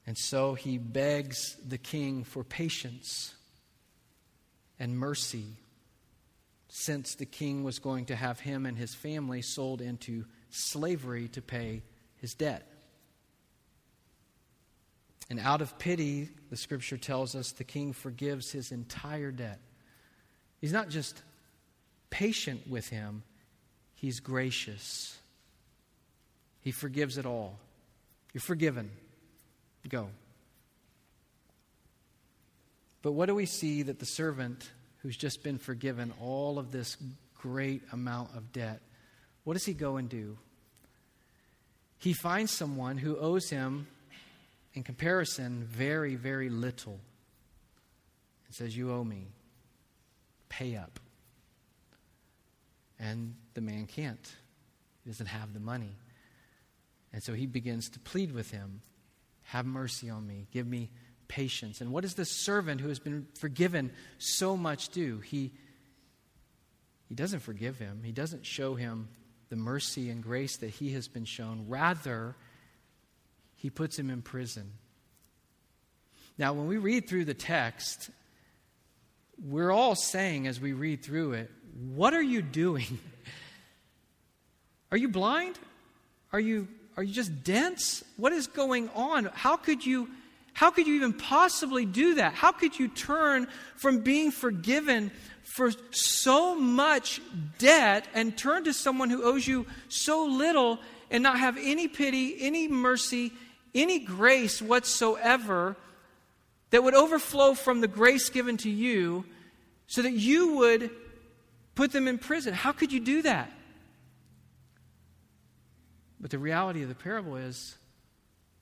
And 0.05 0.17
so 0.17 0.55
he 0.55 0.77
begs 0.77 1.55
the 1.65 1.77
king 1.77 2.23
for 2.23 2.43
patience 2.43 3.35
and 4.79 4.97
mercy, 4.97 5.45
since 6.69 7.15
the 7.15 7.25
king 7.25 7.63
was 7.63 7.79
going 7.79 8.05
to 8.05 8.15
have 8.15 8.39
him 8.39 8.65
and 8.65 8.77
his 8.77 8.95
family 8.95 9.41
sold 9.41 9.81
into 9.81 10.25
slavery 10.49 11.27
to 11.29 11.41
pay 11.41 11.83
his 12.17 12.33
debt. 12.33 12.65
And 15.29 15.39
out 15.39 15.61
of 15.61 15.77
pity, 15.77 16.29
the 16.49 16.57
scripture 16.57 16.97
tells 16.97 17.35
us 17.35 17.51
the 17.51 17.63
king 17.63 17.93
forgives 17.93 18.51
his 18.51 18.71
entire 18.71 19.31
debt. 19.31 19.59
He's 20.59 20.73
not 20.73 20.89
just 20.89 21.21
patient 22.09 22.67
with 22.67 22.89
him, 22.89 23.23
he's 23.95 24.19
gracious. 24.19 25.17
He 26.61 26.71
forgives 26.71 27.17
it 27.17 27.25
all. 27.25 27.57
You're 28.33 28.41
forgiven. 28.41 28.91
Go. 29.87 30.09
But 33.01 33.13
what 33.13 33.27
do 33.27 33.35
we 33.35 33.45
see 33.45 33.83
that 33.83 33.99
the 33.99 34.05
servant 34.05 34.69
who's 34.97 35.15
just 35.15 35.41
been 35.41 35.57
forgiven 35.57 36.13
all 36.21 36.59
of 36.59 36.71
this 36.71 36.97
great 37.37 37.81
amount 37.91 38.35
of 38.35 38.51
debt, 38.51 38.81
what 39.45 39.53
does 39.53 39.65
he 39.65 39.73
go 39.73 39.97
and 39.97 40.09
do? 40.09 40.37
He 41.97 42.13
finds 42.13 42.51
someone 42.51 42.97
who 42.97 43.17
owes 43.17 43.49
him, 43.49 43.87
in 44.73 44.83
comparison, 44.83 45.63
very, 45.63 46.15
very 46.15 46.49
little. 46.49 46.99
It 48.49 48.55
says, 48.55 48.75
You 48.75 48.91
owe 48.91 49.03
me. 49.03 49.27
Pay 50.49 50.75
up. 50.75 50.99
And 52.99 53.35
the 53.53 53.61
man 53.61 53.85
can't. 53.85 54.35
He 55.03 55.09
doesn't 55.09 55.27
have 55.27 55.53
the 55.53 55.59
money. 55.59 55.95
And 57.13 57.23
so 57.23 57.33
he 57.33 57.45
begins 57.45 57.89
to 57.91 57.99
plead 57.99 58.31
with 58.33 58.51
him 58.51 58.81
have 59.49 59.65
mercy 59.65 60.11
on 60.11 60.27
me. 60.27 60.47
Give 60.51 60.67
me 60.67 60.91
patience. 61.27 61.81
And 61.81 61.91
what 61.91 62.03
does 62.03 62.13
the 62.13 62.25
servant 62.25 62.81
who 62.81 62.87
has 62.89 62.99
been 62.99 63.25
forgiven 63.39 63.91
so 64.19 64.55
much 64.55 64.89
do? 64.89 65.19
He, 65.19 65.51
he 67.07 67.15
doesn't 67.15 67.39
forgive 67.39 67.79
him, 67.79 68.01
he 68.03 68.11
doesn't 68.11 68.45
show 68.45 68.75
him 68.75 69.09
the 69.49 69.55
mercy 69.55 70.11
and 70.11 70.21
grace 70.21 70.57
that 70.57 70.69
he 70.69 70.93
has 70.93 71.07
been 71.07 71.25
shown. 71.25 71.65
Rather, 71.67 72.35
he 73.59 73.69
puts 73.69 73.99
him 73.99 74.09
in 74.09 74.21
prison. 74.21 74.71
Now, 76.37 76.53
when 76.53 76.67
we 76.67 76.77
read 76.77 77.09
through 77.09 77.25
the 77.25 77.33
text, 77.33 78.09
we're 79.43 79.71
all 79.71 79.95
saying 79.95 80.47
as 80.47 80.61
we 80.61 80.71
read 80.71 81.03
through 81.03 81.33
it, 81.33 81.51
What 81.93 82.13
are 82.13 82.21
you 82.21 82.41
doing? 82.41 82.99
Are 84.91 84.97
you 84.97 85.09
blind? 85.09 85.59
Are 86.33 86.39
you 86.39 86.67
are 86.97 87.03
you 87.03 87.13
just 87.13 87.43
dense? 87.43 88.03
What 88.17 88.33
is 88.33 88.47
going 88.47 88.89
on? 88.95 89.25
How 89.33 89.55
could 89.55 89.85
you 89.85 90.09
how 90.53 90.71
could 90.71 90.87
you 90.87 90.95
even 90.95 91.13
possibly 91.13 91.85
do 91.85 92.15
that? 92.15 92.33
How 92.33 92.51
could 92.51 92.79
you 92.79 92.87
turn 92.87 93.47
from 93.75 93.99
being 93.99 94.31
forgiven 94.31 95.11
for 95.43 95.71
so 95.91 96.55
much 96.55 97.21
debt 97.59 98.07
and 98.13 98.37
turn 98.37 98.63
to 98.63 98.73
someone 98.73 99.09
who 99.09 99.23
owes 99.23 99.47
you 99.47 99.65
so 99.89 100.25
little 100.25 100.79
and 101.11 101.23
not 101.23 101.39
have 101.39 101.57
any 101.57 101.87
pity, 101.87 102.35
any 102.39 102.67
mercy, 102.67 103.31
any 103.73 103.99
grace 103.99 104.61
whatsoever 104.61 105.75
that 106.71 106.83
would 106.83 106.95
overflow 106.95 107.53
from 107.53 107.81
the 107.81 107.87
grace 107.87 108.29
given 108.29 108.57
to 108.57 108.69
you 108.69 109.25
so 109.87 110.01
that 110.01 110.13
you 110.13 110.57
would 110.57 110.91
put 111.75 111.91
them 111.91 112.07
in 112.07 112.17
prison? 112.17 112.53
How 112.53 112.71
could 112.71 112.91
you 112.91 112.99
do 112.99 113.21
that? 113.23 113.51
But 116.19 116.31
the 116.31 116.39
reality 116.39 116.83
of 116.83 116.89
the 116.89 116.95
parable 116.95 117.37
is 117.37 117.77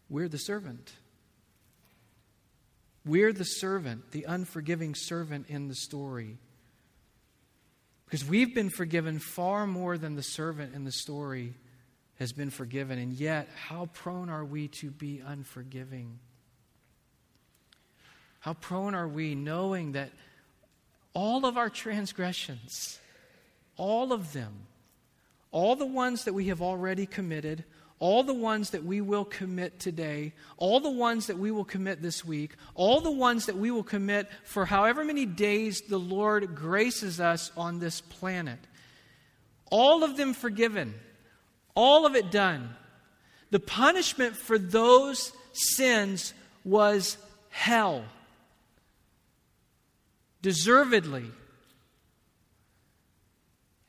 we're 0.09 0.27
the 0.27 0.37
servant. 0.37 0.93
We're 3.05 3.33
the 3.33 3.45
servant, 3.45 4.11
the 4.11 4.25
unforgiving 4.25 4.93
servant 4.93 5.47
in 5.49 5.67
the 5.67 5.75
story. 5.75 6.37
Because 8.05 8.23
we've 8.23 8.53
been 8.53 8.69
forgiven 8.69 9.19
far 9.19 9.65
more 9.65 9.97
than 9.97 10.15
the 10.15 10.23
servant 10.23 10.73
in 10.75 10.83
the 10.83 10.91
story 10.91 11.55
has 12.19 12.33
been 12.33 12.49
forgiven. 12.49 12.97
And 12.97 13.13
yet, 13.13 13.47
how 13.67 13.89
prone 13.93 14.29
are 14.29 14.45
we 14.45 14.67
to 14.69 14.89
be 14.89 15.21
unforgiving? 15.25 16.19
How 18.39 18.53
prone 18.53 18.95
are 18.95 19.07
we 19.07 19.35
knowing 19.35 19.93
that 19.93 20.11
all 21.13 21.45
of 21.45 21.57
our 21.57 21.69
transgressions, 21.69 22.99
all 23.75 24.13
of 24.13 24.33
them, 24.33 24.53
all 25.51 25.75
the 25.75 25.85
ones 25.85 26.25
that 26.25 26.33
we 26.33 26.45
have 26.45 26.61
already 26.61 27.05
committed, 27.05 27.63
all 27.99 28.23
the 28.23 28.33
ones 28.33 28.69
that 28.71 28.83
we 28.83 29.01
will 29.01 29.25
commit 29.25 29.79
today, 29.79 30.33
all 30.57 30.79
the 30.79 30.91
ones 30.91 31.27
that 31.27 31.37
we 31.37 31.49
will 31.49 31.65
commit 31.65 32.01
this 32.01 32.23
week, 32.23 32.55
all 32.75 33.01
the 33.01 33.11
ones 33.11 33.47
that 33.47 33.57
we 33.57 33.71
will 33.71 33.83
commit 33.83 34.29
for 34.43 34.65
however 34.65 35.03
many 35.03 35.25
days 35.25 35.81
the 35.81 35.97
Lord 35.97 36.53
graces 36.53 37.19
us 37.19 37.51
on 37.57 37.79
this 37.79 38.01
planet. 38.01 38.59
All 39.71 40.03
of 40.03 40.15
them 40.15 40.33
forgiven, 40.33 40.93
all 41.77 42.07
of 42.07 42.15
it 42.15 42.31
done. 42.31 42.75
The 43.51 43.59
punishment 43.59 44.35
for 44.35 44.57
those 44.57 45.31
sins 45.53 46.33
was 46.65 47.17
hell. 47.49 48.03
Deservedly. 50.41 51.25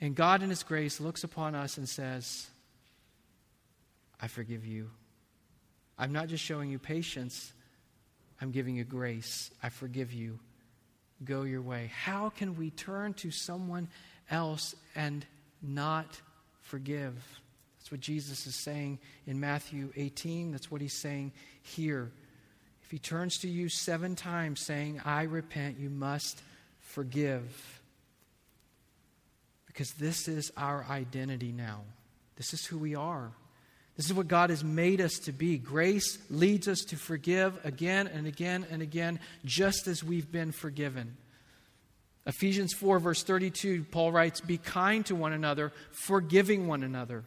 And 0.00 0.14
God, 0.14 0.42
in 0.42 0.50
His 0.50 0.62
grace, 0.62 1.00
looks 1.00 1.24
upon 1.24 1.54
us 1.54 1.78
and 1.78 1.88
says, 1.88 2.46
I 4.20 4.28
forgive 4.28 4.66
you. 4.66 4.90
I'm 5.98 6.12
not 6.12 6.28
just 6.28 6.44
showing 6.44 6.70
you 6.70 6.78
patience, 6.78 7.52
I'm 8.40 8.52
giving 8.52 8.76
you 8.76 8.84
grace. 8.84 9.50
I 9.62 9.70
forgive 9.70 10.12
you. 10.12 10.38
Go 11.24 11.42
your 11.42 11.62
way. 11.62 11.90
How 11.92 12.28
can 12.28 12.56
we 12.56 12.70
turn 12.70 13.14
to 13.14 13.32
someone 13.32 13.88
else 14.30 14.76
and 14.94 15.26
not 15.60 16.20
forgive? 16.60 17.16
That's 17.88 17.92
what 17.92 18.00
Jesus 18.02 18.46
is 18.46 18.54
saying 18.54 18.98
in 19.26 19.40
Matthew 19.40 19.90
18. 19.96 20.52
That's 20.52 20.70
what 20.70 20.82
he's 20.82 21.00
saying 21.00 21.32
here. 21.62 22.12
If 22.82 22.90
he 22.90 22.98
turns 22.98 23.38
to 23.38 23.48
you 23.48 23.70
seven 23.70 24.14
times 24.14 24.60
saying, 24.60 25.00
I 25.06 25.22
repent, 25.22 25.78
you 25.78 25.88
must 25.88 26.38
forgive. 26.80 27.80
Because 29.68 29.90
this 29.92 30.28
is 30.28 30.52
our 30.54 30.84
identity 30.90 31.50
now. 31.50 31.80
This 32.36 32.52
is 32.52 32.66
who 32.66 32.76
we 32.76 32.94
are. 32.94 33.32
This 33.96 34.04
is 34.04 34.12
what 34.12 34.28
God 34.28 34.50
has 34.50 34.62
made 34.62 35.00
us 35.00 35.14
to 35.20 35.32
be. 35.32 35.56
Grace 35.56 36.18
leads 36.28 36.68
us 36.68 36.80
to 36.88 36.96
forgive 36.96 37.58
again 37.64 38.06
and 38.06 38.26
again 38.26 38.66
and 38.70 38.82
again, 38.82 39.18
just 39.46 39.86
as 39.86 40.04
we've 40.04 40.30
been 40.30 40.52
forgiven. 40.52 41.16
Ephesians 42.26 42.74
4, 42.74 42.98
verse 42.98 43.22
32, 43.22 43.86
Paul 43.90 44.12
writes, 44.12 44.42
Be 44.42 44.58
kind 44.58 45.06
to 45.06 45.14
one 45.14 45.32
another, 45.32 45.72
forgiving 45.90 46.66
one 46.66 46.82
another, 46.82 47.24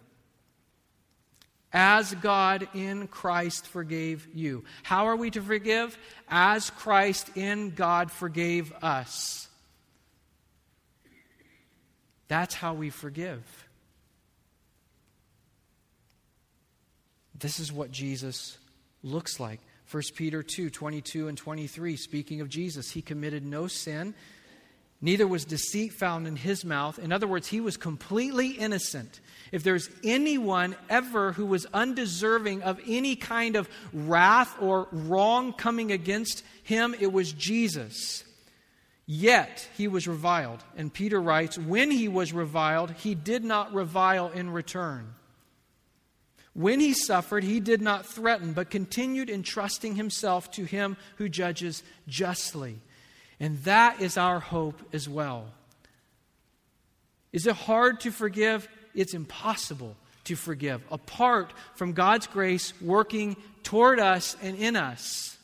as 1.73 2.13
God 2.15 2.67
in 2.73 3.07
Christ 3.07 3.67
forgave 3.67 4.27
you. 4.33 4.63
How 4.83 5.05
are 5.07 5.15
we 5.15 5.31
to 5.31 5.41
forgive? 5.41 5.97
As 6.29 6.69
Christ 6.69 7.29
in 7.35 7.71
God 7.71 8.11
forgave 8.11 8.73
us. 8.83 9.47
That's 12.27 12.55
how 12.55 12.73
we 12.73 12.89
forgive. 12.89 13.43
This 17.37 17.59
is 17.59 17.73
what 17.73 17.91
Jesus 17.91 18.57
looks 19.03 19.39
like. 19.39 19.59
1 19.89 20.03
Peter 20.15 20.41
2 20.41 20.69
22 20.69 21.27
and 21.27 21.37
23, 21.37 21.97
speaking 21.97 22.39
of 22.39 22.47
Jesus, 22.47 22.91
he 22.91 23.01
committed 23.01 23.45
no 23.45 23.67
sin, 23.67 24.13
neither 25.01 25.27
was 25.27 25.43
deceit 25.43 25.91
found 25.91 26.27
in 26.27 26.37
his 26.37 26.63
mouth. 26.63 26.99
In 26.99 27.11
other 27.11 27.27
words, 27.27 27.47
he 27.47 27.59
was 27.59 27.75
completely 27.75 28.51
innocent. 28.51 29.19
If 29.51 29.63
there's 29.63 29.89
anyone 30.03 30.75
ever 30.89 31.33
who 31.33 31.45
was 31.45 31.65
undeserving 31.73 32.63
of 32.63 32.79
any 32.87 33.15
kind 33.15 33.55
of 33.55 33.69
wrath 33.91 34.55
or 34.61 34.87
wrong 34.91 35.51
coming 35.53 35.91
against 35.91 36.43
him, 36.63 36.95
it 36.99 37.11
was 37.11 37.33
Jesus. 37.33 38.23
Yet 39.05 39.67
he 39.75 39.89
was 39.89 40.07
reviled. 40.07 40.63
And 40.77 40.93
Peter 40.93 41.19
writes, 41.19 41.57
when 41.57 41.91
he 41.91 42.07
was 42.07 42.31
reviled, 42.31 42.91
he 42.91 43.13
did 43.13 43.43
not 43.43 43.73
revile 43.73 44.29
in 44.29 44.51
return. 44.51 45.15
When 46.53 46.79
he 46.79 46.93
suffered, 46.93 47.43
he 47.43 47.59
did 47.59 47.81
not 47.81 48.05
threaten, 48.05 48.53
but 48.53 48.69
continued 48.69 49.29
entrusting 49.29 49.95
himself 49.95 50.51
to 50.51 50.63
him 50.63 50.95
who 51.17 51.27
judges 51.27 51.83
justly. 52.07 52.79
And 53.39 53.61
that 53.63 54.01
is 54.01 54.17
our 54.17 54.39
hope 54.39 54.79
as 54.93 55.09
well. 55.09 55.47
Is 57.33 57.47
it 57.47 57.55
hard 57.55 58.01
to 58.01 58.11
forgive? 58.11 58.67
It's 58.93 59.13
impossible 59.13 59.95
to 60.25 60.35
forgive 60.35 60.81
apart 60.91 61.51
from 61.75 61.93
God's 61.93 62.27
grace 62.27 62.73
working 62.81 63.35
toward 63.63 63.99
us 63.99 64.35
and 64.41 64.57
in 64.57 64.75
us. 64.75 65.37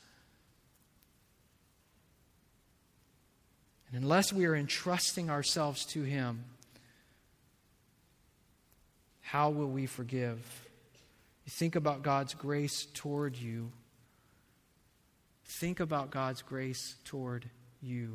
And 3.91 4.03
unless 4.03 4.33
we 4.33 4.45
are 4.45 4.55
entrusting 4.55 5.29
ourselves 5.29 5.85
to 5.87 6.03
Him, 6.03 6.43
how 9.21 9.49
will 9.49 9.69
we 9.69 9.85
forgive? 9.85 10.39
You 11.45 11.51
think 11.51 11.75
about 11.75 12.03
God's 12.03 12.33
grace 12.33 12.87
toward 12.93 13.37
you. 13.37 13.71
Think 15.45 15.79
about 15.79 16.11
God's 16.11 16.41
grace 16.41 16.95
toward 17.05 17.49
you. 17.81 18.07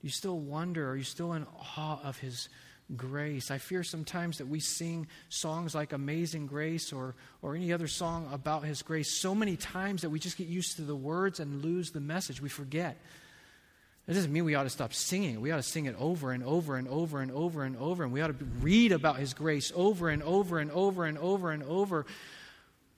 Do 0.00 0.06
you 0.06 0.10
still 0.10 0.38
wonder? 0.38 0.90
Are 0.90 0.96
you 0.96 1.04
still 1.04 1.34
in 1.34 1.46
awe 1.76 2.00
of 2.02 2.18
His 2.18 2.48
grace? 2.96 3.50
I 3.50 3.58
fear 3.58 3.82
sometimes 3.82 4.38
that 4.38 4.48
we 4.48 4.60
sing 4.60 5.06
songs 5.28 5.74
like 5.74 5.92
Amazing 5.92 6.46
Grace 6.46 6.92
or, 6.92 7.14
or 7.42 7.54
any 7.54 7.72
other 7.72 7.88
song 7.88 8.28
about 8.32 8.64
His 8.64 8.82
grace 8.82 9.10
so 9.10 9.34
many 9.34 9.56
times 9.56 10.02
that 10.02 10.10
we 10.10 10.18
just 10.18 10.36
get 10.36 10.48
used 10.48 10.76
to 10.76 10.82
the 10.82 10.96
words 10.96 11.40
and 11.40 11.62
lose 11.62 11.90
the 11.90 12.00
message. 12.00 12.40
We 12.40 12.48
forget. 12.48 12.96
That 14.06 14.14
doesn't 14.14 14.32
mean 14.32 14.44
we 14.44 14.54
ought 14.54 14.64
to 14.64 14.70
stop 14.70 14.92
singing. 14.92 15.40
We 15.40 15.50
ought 15.50 15.56
to 15.56 15.62
sing 15.62 15.86
it 15.86 15.96
over 15.98 16.32
and 16.32 16.44
over 16.44 16.76
and 16.76 16.86
over 16.88 17.22
and 17.22 17.30
over 17.30 17.64
and 17.64 17.76
over. 17.78 18.04
And 18.04 18.12
we 18.12 18.20
ought 18.20 18.38
to 18.38 18.44
read 18.60 18.92
about 18.92 19.16
His 19.16 19.32
grace 19.32 19.72
over 19.74 20.10
and 20.10 20.22
over 20.22 20.58
and 20.58 20.70
over 20.70 21.06
and 21.06 21.16
over 21.16 21.50
and 21.52 21.62
over. 21.62 22.04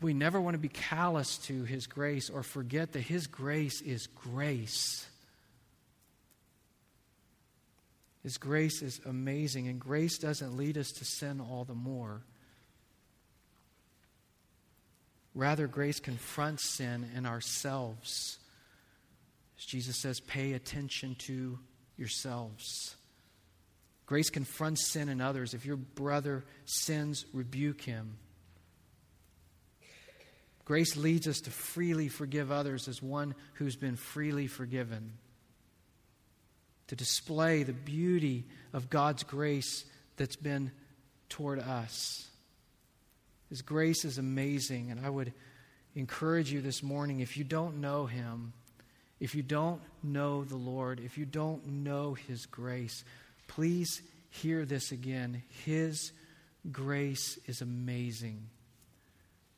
We 0.00 0.14
never 0.14 0.40
want 0.40 0.54
to 0.54 0.58
be 0.58 0.68
callous 0.68 1.38
to 1.38 1.62
His 1.62 1.86
grace 1.86 2.28
or 2.28 2.42
forget 2.42 2.92
that 2.92 3.02
His 3.02 3.28
grace 3.28 3.80
is 3.80 4.08
grace. 4.08 5.06
His 8.26 8.38
grace 8.38 8.82
is 8.82 9.00
amazing, 9.06 9.68
and 9.68 9.78
grace 9.78 10.18
doesn't 10.18 10.56
lead 10.56 10.76
us 10.76 10.90
to 10.90 11.04
sin 11.04 11.40
all 11.40 11.64
the 11.64 11.74
more. 11.74 12.22
Rather, 15.32 15.68
grace 15.68 16.00
confronts 16.00 16.68
sin 16.68 17.08
in 17.14 17.24
ourselves 17.24 18.38
as 19.58 19.64
Jesus 19.64 19.96
says, 19.96 20.20
pay 20.20 20.52
attention 20.52 21.14
to 21.20 21.58
yourselves. 21.96 22.96
Grace 24.04 24.30
confronts 24.30 24.86
sin 24.86 25.08
in 25.08 25.20
others. 25.20 25.54
If 25.54 25.64
your 25.64 25.76
brother 25.76 26.44
sins, 26.66 27.24
rebuke 27.32 27.80
him. 27.80 28.18
Grace 30.64 30.96
leads 30.96 31.26
us 31.26 31.40
to 31.40 31.50
freely 31.50 32.08
forgive 32.08 32.50
others 32.50 32.88
as 32.88 33.00
one 33.00 33.34
who's 33.54 33.76
been 33.76 33.96
freely 33.96 34.46
forgiven. 34.46 35.12
To 36.88 36.96
display 36.96 37.62
the 37.62 37.72
beauty 37.72 38.44
of 38.72 38.90
God's 38.90 39.22
grace 39.24 39.84
that's 40.16 40.36
been 40.36 40.70
toward 41.28 41.58
us. 41.58 42.28
His 43.48 43.62
grace 43.62 44.04
is 44.04 44.18
amazing, 44.18 44.90
and 44.90 45.04
I 45.04 45.10
would 45.10 45.32
encourage 45.94 46.52
you 46.52 46.60
this 46.60 46.82
morning 46.82 47.20
if 47.20 47.36
you 47.36 47.44
don't 47.44 47.80
know 47.80 48.06
Him, 48.06 48.52
if 49.20 49.34
you 49.34 49.42
don't 49.42 49.80
know 50.02 50.44
the 50.44 50.56
Lord, 50.56 51.00
if 51.00 51.16
you 51.16 51.24
don't 51.24 51.66
know 51.66 52.14
His 52.14 52.46
grace, 52.46 53.04
please 53.48 54.02
hear 54.30 54.64
this 54.64 54.92
again. 54.92 55.42
His 55.64 56.12
grace 56.70 57.38
is 57.46 57.60
amazing. 57.60 58.46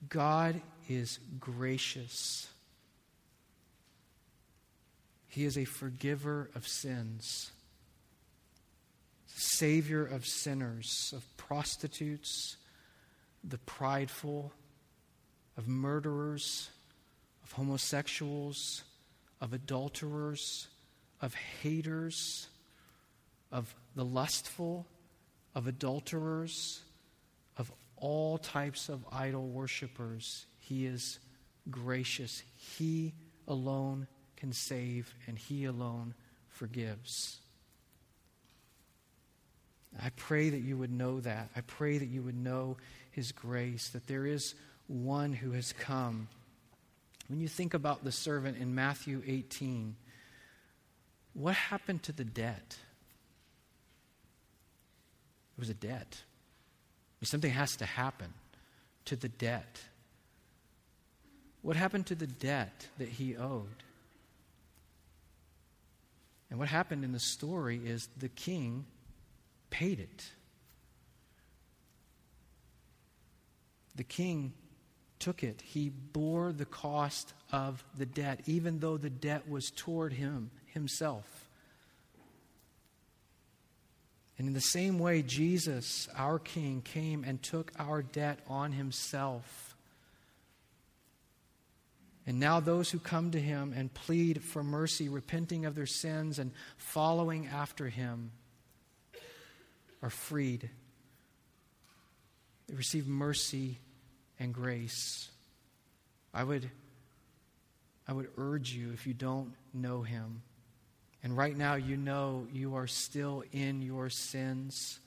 God 0.09 0.61
is 0.88 1.19
gracious. 1.41 2.49
He 5.29 5.45
is 5.45 5.57
a 5.57 5.64
forgiver 5.64 6.51
of 6.55 6.67
sins, 6.67 7.53
Savior 9.27 10.05
of 10.05 10.27
sinners, 10.27 11.12
of 11.14 11.25
prostitutes, 11.37 12.57
the 13.45 13.59
prideful, 13.59 14.53
of 15.57 15.69
murderers, 15.69 16.71
of 17.45 17.53
homosexuals 17.53 18.83
of 19.40 19.52
adulterers, 19.52 20.69
of 21.21 21.35
haters, 21.35 22.48
of 23.50 23.75
the 23.94 24.05
lustful, 24.05 24.87
of 25.55 25.67
adulterers, 25.67 26.83
of 27.57 27.71
all 27.96 28.38
types 28.38 28.88
of 28.88 29.05
idol 29.13 29.48
worshippers. 29.48 30.46
He 30.59 30.87
is 30.87 31.19
gracious. 31.71 32.42
He 32.57 33.15
alone 33.46 34.07
can 34.39 34.53
save, 34.53 35.15
and 35.27 35.39
He 35.39 35.65
alone 35.65 36.15
forgives. 36.49 37.39
I 40.03 40.11
pray 40.11 40.51
that 40.51 40.61
you 40.61 40.77
would 40.77 40.93
know 40.93 41.21
that. 41.21 41.51
I 41.57 41.61
pray 41.63 41.99
that 41.99 42.09
you 42.09 42.23
would 42.23 42.37
know 42.37 42.77
His 43.11 43.33
grace, 43.33 43.89
that 43.91 44.07
there 44.07 44.27
is 44.27 44.55
one 44.87 45.33
who 45.33 45.53
has 45.53 45.73
come 45.73 46.29
when 47.29 47.41
you 47.41 47.49
think 47.49 47.75
about 47.75 48.05
the 48.05 48.13
servant 48.13 48.57
in 48.57 48.75
Matthew 48.75 49.23
18, 49.27 49.97
what 51.35 51.55
happened 51.55 52.03
to 52.05 52.13
the 52.13 52.25
debt? 52.25 52.79
It 55.57 55.61
was 55.61 55.69
a 55.69 55.75
debt. 55.75 56.23
Something 57.23 57.51
has 57.51 57.77
to 57.77 57.85
happen 57.85 58.33
to 59.07 59.17
the 59.17 59.29
debt? 59.29 59.81
What 61.63 61.77
happened 61.77 62.07
to 62.07 62.15
the 62.15 62.27
debt 62.27 62.87
that 62.99 63.09
he 63.09 63.37
owed? 63.37 63.83
And 66.51 66.59
what 66.59 66.69
happened 66.69 67.05
in 67.05 67.13
the 67.13 67.19
story 67.19 67.81
is 67.85 68.09
the 68.17 68.29
king 68.29 68.87
paid 69.71 70.01
it. 70.01 70.33
The 73.96 74.05
king 74.05 74.53
took 75.19 75.42
it. 75.42 75.61
He 75.61 75.88
bore 75.88 76.53
the 76.53 76.65
cost 76.65 77.35
of 77.53 77.85
the 77.96 78.07
debt, 78.07 78.40
even 78.46 78.79
though 78.79 78.96
the 78.96 79.11
debt 79.11 79.49
was 79.49 79.71
toward 79.71 80.13
him 80.13 80.51
himself. 80.67 81.49
And 84.38 84.46
in 84.46 84.55
the 84.55 84.61
same 84.61 85.01
way, 85.01 85.23
Jesus, 85.23 86.09
our 86.17 86.38
King, 86.38 86.81
came 86.81 87.25
and 87.25 87.42
took 87.42 87.73
our 87.77 88.03
debt 88.03 88.38
on 88.49 88.71
himself. 88.71 89.67
And 92.29 92.38
now, 92.38 92.60
those 92.60 92.90
who 92.90 92.98
come 92.98 93.31
to 93.31 93.40
him 93.40 93.72
and 93.74 93.92
plead 93.94 94.44
for 94.44 94.62
mercy, 94.62 95.08
repenting 95.08 95.64
of 95.64 95.74
their 95.74 95.87
sins 95.87 96.38
and 96.38 96.52
following 96.76 97.46
after 97.46 97.88
him, 97.88 98.33
are 100.02 100.10
freed. 100.10 100.68
They 102.68 102.74
receive 102.74 103.08
mercy 103.08 103.79
and 104.38 104.52
grace. 104.52 105.31
I 106.35 106.44
would, 106.44 106.70
I 108.06 108.12
would 108.12 108.29
urge 108.37 108.74
you, 108.74 108.92
if 108.92 109.06
you 109.06 109.14
don't 109.14 109.54
know 109.72 110.02
him, 110.02 110.42
and 111.24 111.35
right 111.35 111.56
now 111.56 111.76
you 111.76 111.96
know 111.96 112.46
you 112.52 112.74
are 112.74 112.87
still 112.87 113.42
in 113.52 113.81
your 113.81 114.10
sins, 114.10 115.00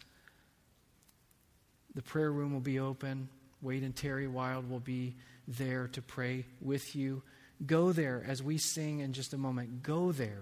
the 1.94 2.02
prayer 2.02 2.32
room 2.32 2.52
will 2.52 2.62
be 2.62 2.80
open. 2.80 3.30
Wade 3.62 3.84
and 3.84 3.96
Terry 3.96 4.28
Wild 4.28 4.68
will 4.68 4.80
be 4.80 5.14
there 5.48 5.88
to 5.90 6.02
pray 6.02 6.46
with 6.62 6.96
you. 6.96 7.24
Go 7.66 7.92
there 7.92 8.24
as 8.28 8.42
we 8.42 8.58
sing 8.58 9.00
in 9.00 9.14
just 9.14 9.34
a 9.34 9.38
moment. 9.38 9.84
Go 9.84 10.12
there. 10.12 10.42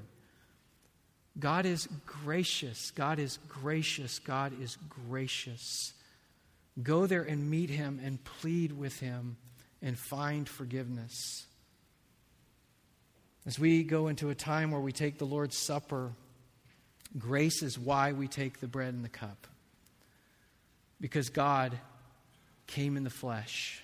God 1.37 1.65
is 1.65 1.87
gracious. 2.05 2.91
God 2.91 3.19
is 3.19 3.37
gracious. 3.47 4.19
God 4.19 4.53
is 4.61 4.77
gracious. 5.07 5.93
Go 6.81 7.07
there 7.07 7.23
and 7.23 7.49
meet 7.49 7.69
him 7.69 7.99
and 8.03 8.23
plead 8.23 8.71
with 8.71 8.99
him 8.99 9.37
and 9.81 9.97
find 9.97 10.47
forgiveness. 10.47 11.45
As 13.45 13.57
we 13.57 13.83
go 13.83 14.07
into 14.07 14.29
a 14.29 14.35
time 14.35 14.71
where 14.71 14.81
we 14.81 14.91
take 14.91 15.17
the 15.17 15.25
Lord's 15.25 15.57
Supper, 15.57 16.11
grace 17.17 17.63
is 17.63 17.79
why 17.79 18.11
we 18.11 18.27
take 18.27 18.59
the 18.59 18.67
bread 18.67 18.93
and 18.93 19.03
the 19.03 19.09
cup. 19.09 19.47
Because 21.01 21.29
God 21.29 21.77
came 22.67 22.97
in 22.97 23.03
the 23.03 23.09
flesh. 23.09 23.81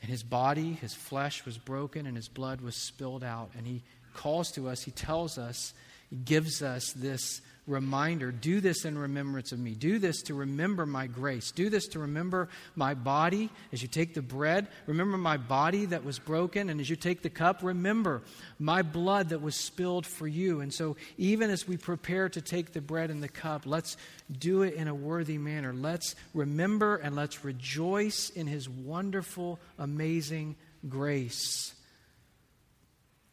And 0.00 0.10
his 0.10 0.22
body, 0.22 0.72
his 0.74 0.94
flesh 0.94 1.44
was 1.44 1.58
broken, 1.58 2.06
and 2.06 2.16
his 2.16 2.28
blood 2.28 2.60
was 2.60 2.76
spilled 2.76 3.24
out. 3.24 3.50
And 3.56 3.66
he 3.66 3.82
calls 4.14 4.52
to 4.52 4.68
us, 4.68 4.82
he 4.82 4.90
tells 4.90 5.38
us, 5.38 5.74
he 6.08 6.16
gives 6.16 6.62
us 6.62 6.92
this 6.92 7.40
reminder 7.68 8.32
do 8.32 8.60
this 8.60 8.84
in 8.84 8.98
remembrance 8.98 9.52
of 9.52 9.58
me. 9.58 9.74
Do 9.74 9.98
this 9.98 10.22
to 10.22 10.34
remember 10.34 10.86
my 10.86 11.06
grace. 11.06 11.50
Do 11.50 11.70
this 11.70 11.86
to 11.88 11.98
remember 11.98 12.48
my 12.74 12.94
body 12.94 13.50
as 13.72 13.82
you 13.82 13.88
take 13.88 14.14
the 14.14 14.22
bread. 14.22 14.68
Remember 14.86 15.18
my 15.18 15.36
body 15.36 15.84
that 15.86 16.04
was 16.04 16.18
broken. 16.18 16.70
And 16.70 16.80
as 16.80 16.88
you 16.88 16.96
take 16.96 17.22
the 17.22 17.30
cup, 17.30 17.62
remember 17.62 18.22
my 18.58 18.82
blood 18.82 19.28
that 19.28 19.42
was 19.42 19.54
spilled 19.54 20.06
for 20.06 20.26
you. 20.26 20.60
And 20.60 20.72
so, 20.72 20.96
even 21.16 21.50
as 21.50 21.68
we 21.68 21.76
prepare 21.76 22.28
to 22.30 22.40
take 22.40 22.72
the 22.72 22.80
bread 22.80 23.10
and 23.10 23.22
the 23.22 23.28
cup, 23.28 23.62
let's 23.66 23.96
do 24.36 24.62
it 24.62 24.74
in 24.74 24.88
a 24.88 24.94
worthy 24.94 25.38
manner. 25.38 25.72
Let's 25.72 26.14
remember 26.34 26.96
and 26.96 27.14
let's 27.14 27.44
rejoice 27.44 28.30
in 28.30 28.46
his 28.46 28.68
wonderful, 28.68 29.60
amazing 29.78 30.56
grace. 30.88 31.74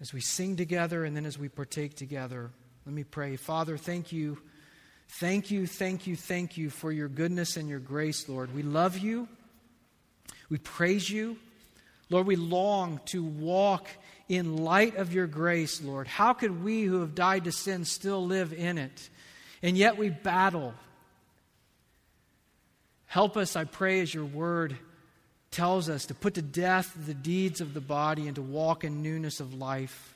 As 0.01 0.13
we 0.13 0.19
sing 0.19 0.57
together 0.57 1.05
and 1.05 1.15
then 1.15 1.25
as 1.25 1.39
we 1.39 1.47
partake 1.47 1.95
together. 1.95 2.51
Let 2.85 2.93
me 2.93 3.03
pray. 3.03 3.35
Father, 3.35 3.77
thank 3.77 4.11
you. 4.11 4.37
Thank 5.07 5.51
you, 5.51 5.65
thank 5.65 6.07
you, 6.07 6.15
thank 6.15 6.57
you 6.57 6.69
for 6.69 6.91
your 6.91 7.07
goodness 7.07 7.57
and 7.57 7.69
your 7.69 7.79
grace, 7.79 8.27
Lord. 8.27 8.53
We 8.53 8.63
love 8.63 8.97
you. 8.97 9.27
We 10.49 10.57
praise 10.57 11.09
you. 11.09 11.37
Lord, 12.09 12.27
we 12.27 12.35
long 12.35 12.99
to 13.05 13.23
walk 13.23 13.87
in 14.29 14.57
light 14.57 14.97
of 14.97 15.13
your 15.13 15.27
grace, 15.27 15.81
Lord. 15.81 16.07
How 16.07 16.33
could 16.33 16.63
we 16.63 16.83
who 16.83 17.01
have 17.01 17.15
died 17.15 17.45
to 17.45 17.51
sin 17.51 17.85
still 17.85 18.25
live 18.25 18.53
in 18.53 18.77
it? 18.77 19.09
And 19.63 19.77
yet 19.77 19.97
we 19.97 20.09
battle. 20.09 20.73
Help 23.05 23.37
us, 23.37 23.55
I 23.55 23.63
pray, 23.63 24.01
as 24.01 24.13
your 24.13 24.25
word 24.25 24.77
tells 25.49 25.89
us, 25.89 26.05
to 26.07 26.13
put 26.13 26.35
to 26.35 26.41
death 26.41 26.95
the 27.05 27.13
deeds 27.13 27.61
of 27.61 27.73
the 27.73 27.81
body 27.81 28.27
and 28.27 28.35
to 28.35 28.41
walk 28.41 28.83
in 28.83 29.01
newness 29.01 29.39
of 29.39 29.53
life 29.53 30.14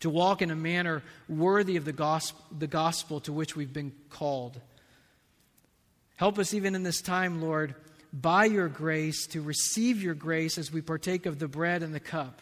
to 0.00 0.10
walk 0.10 0.42
in 0.42 0.50
a 0.50 0.56
manner 0.56 1.02
worthy 1.28 1.76
of 1.76 1.84
the 1.84 1.92
gospel, 1.92 2.44
the 2.58 2.66
gospel 2.66 3.20
to 3.20 3.32
which 3.32 3.54
we've 3.54 3.72
been 3.72 3.92
called. 4.08 4.60
Help 6.16 6.38
us 6.38 6.52
even 6.52 6.74
in 6.74 6.82
this 6.82 7.00
time, 7.00 7.40
Lord, 7.40 7.74
by 8.12 8.44
your 8.46 8.68
grace, 8.68 9.26
to 9.28 9.40
receive 9.40 10.02
your 10.02 10.14
grace 10.14 10.58
as 10.58 10.72
we 10.72 10.82
partake 10.82 11.26
of 11.26 11.38
the 11.38 11.48
bread 11.48 11.82
and 11.82 11.94
the 11.94 12.00
cup. 12.00 12.40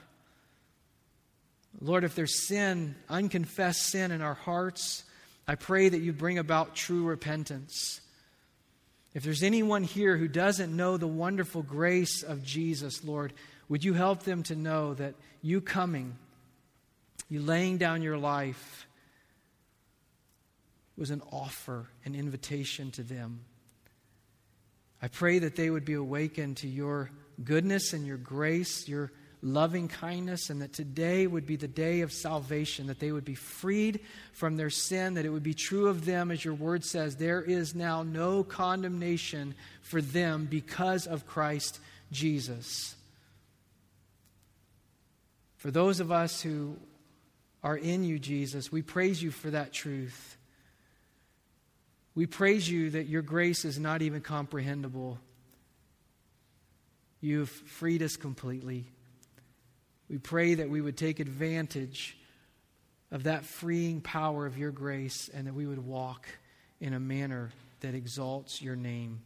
Lord, 1.80 2.04
if 2.04 2.14
there's 2.14 2.46
sin, 2.46 2.96
unconfessed 3.08 3.82
sin 3.82 4.10
in 4.10 4.22
our 4.22 4.34
hearts, 4.34 5.04
I 5.46 5.54
pray 5.54 5.88
that 5.88 6.00
you 6.00 6.12
bring 6.12 6.38
about 6.38 6.74
true 6.74 7.04
repentance. 7.04 8.00
If 9.14 9.22
there's 9.22 9.42
anyone 9.42 9.84
here 9.84 10.16
who 10.16 10.28
doesn't 10.28 10.76
know 10.76 10.96
the 10.96 11.06
wonderful 11.06 11.62
grace 11.62 12.22
of 12.22 12.42
Jesus, 12.42 13.04
Lord, 13.04 13.32
would 13.68 13.84
you 13.84 13.94
help 13.94 14.22
them 14.22 14.42
to 14.44 14.56
know 14.56 14.94
that 14.94 15.14
you 15.42 15.60
coming, 15.60 16.16
you 17.28 17.40
laying 17.40 17.78
down 17.78 18.02
your 18.02 18.18
life 18.18 18.86
was 20.96 21.10
an 21.10 21.22
offer, 21.30 21.88
an 22.04 22.14
invitation 22.14 22.90
to 22.92 23.02
them. 23.02 23.44
I 25.00 25.08
pray 25.08 25.38
that 25.38 25.54
they 25.54 25.70
would 25.70 25.84
be 25.84 25.94
awakened 25.94 26.56
to 26.58 26.68
your 26.68 27.10
goodness 27.44 27.92
and 27.92 28.04
your 28.04 28.16
grace, 28.16 28.88
your 28.88 29.12
loving 29.40 29.86
kindness, 29.86 30.50
and 30.50 30.60
that 30.60 30.72
today 30.72 31.26
would 31.26 31.46
be 31.46 31.54
the 31.54 31.68
day 31.68 32.00
of 32.00 32.12
salvation, 32.12 32.88
that 32.88 32.98
they 32.98 33.12
would 33.12 33.24
be 33.24 33.36
freed 33.36 34.00
from 34.32 34.56
their 34.56 34.70
sin, 34.70 35.14
that 35.14 35.24
it 35.24 35.30
would 35.30 35.44
be 35.44 35.54
true 35.54 35.86
of 35.86 36.04
them, 36.04 36.32
as 36.32 36.44
your 36.44 36.54
word 36.54 36.84
says, 36.84 37.14
there 37.14 37.40
is 37.42 37.76
now 37.76 38.02
no 38.02 38.42
condemnation 38.42 39.54
for 39.82 40.02
them 40.02 40.48
because 40.50 41.06
of 41.06 41.26
Christ 41.26 41.78
Jesus. 42.10 42.96
For 45.58 45.70
those 45.70 46.00
of 46.00 46.10
us 46.10 46.42
who 46.42 46.76
are 47.62 47.76
in 47.76 48.04
you, 48.04 48.18
Jesus. 48.18 48.70
We 48.70 48.82
praise 48.82 49.22
you 49.22 49.30
for 49.30 49.50
that 49.50 49.72
truth. 49.72 50.36
We 52.14 52.26
praise 52.26 52.68
you 52.68 52.90
that 52.90 53.06
your 53.06 53.22
grace 53.22 53.64
is 53.64 53.78
not 53.78 54.02
even 54.02 54.20
comprehensible. 54.20 55.18
You've 57.20 57.48
freed 57.50 58.02
us 58.02 58.16
completely. 58.16 58.86
We 60.08 60.18
pray 60.18 60.54
that 60.54 60.70
we 60.70 60.80
would 60.80 60.96
take 60.96 61.20
advantage 61.20 62.16
of 63.10 63.24
that 63.24 63.44
freeing 63.44 64.00
power 64.00 64.46
of 64.46 64.58
your 64.58 64.70
grace 64.70 65.30
and 65.32 65.46
that 65.46 65.54
we 65.54 65.66
would 65.66 65.84
walk 65.84 66.26
in 66.80 66.94
a 66.94 67.00
manner 67.00 67.50
that 67.80 67.94
exalts 67.94 68.60
your 68.62 68.76
name. 68.76 69.20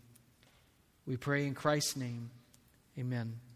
We 1.06 1.16
pray 1.16 1.46
in 1.46 1.54
Christ's 1.54 1.96
name. 1.96 2.30
Amen. 2.98 3.51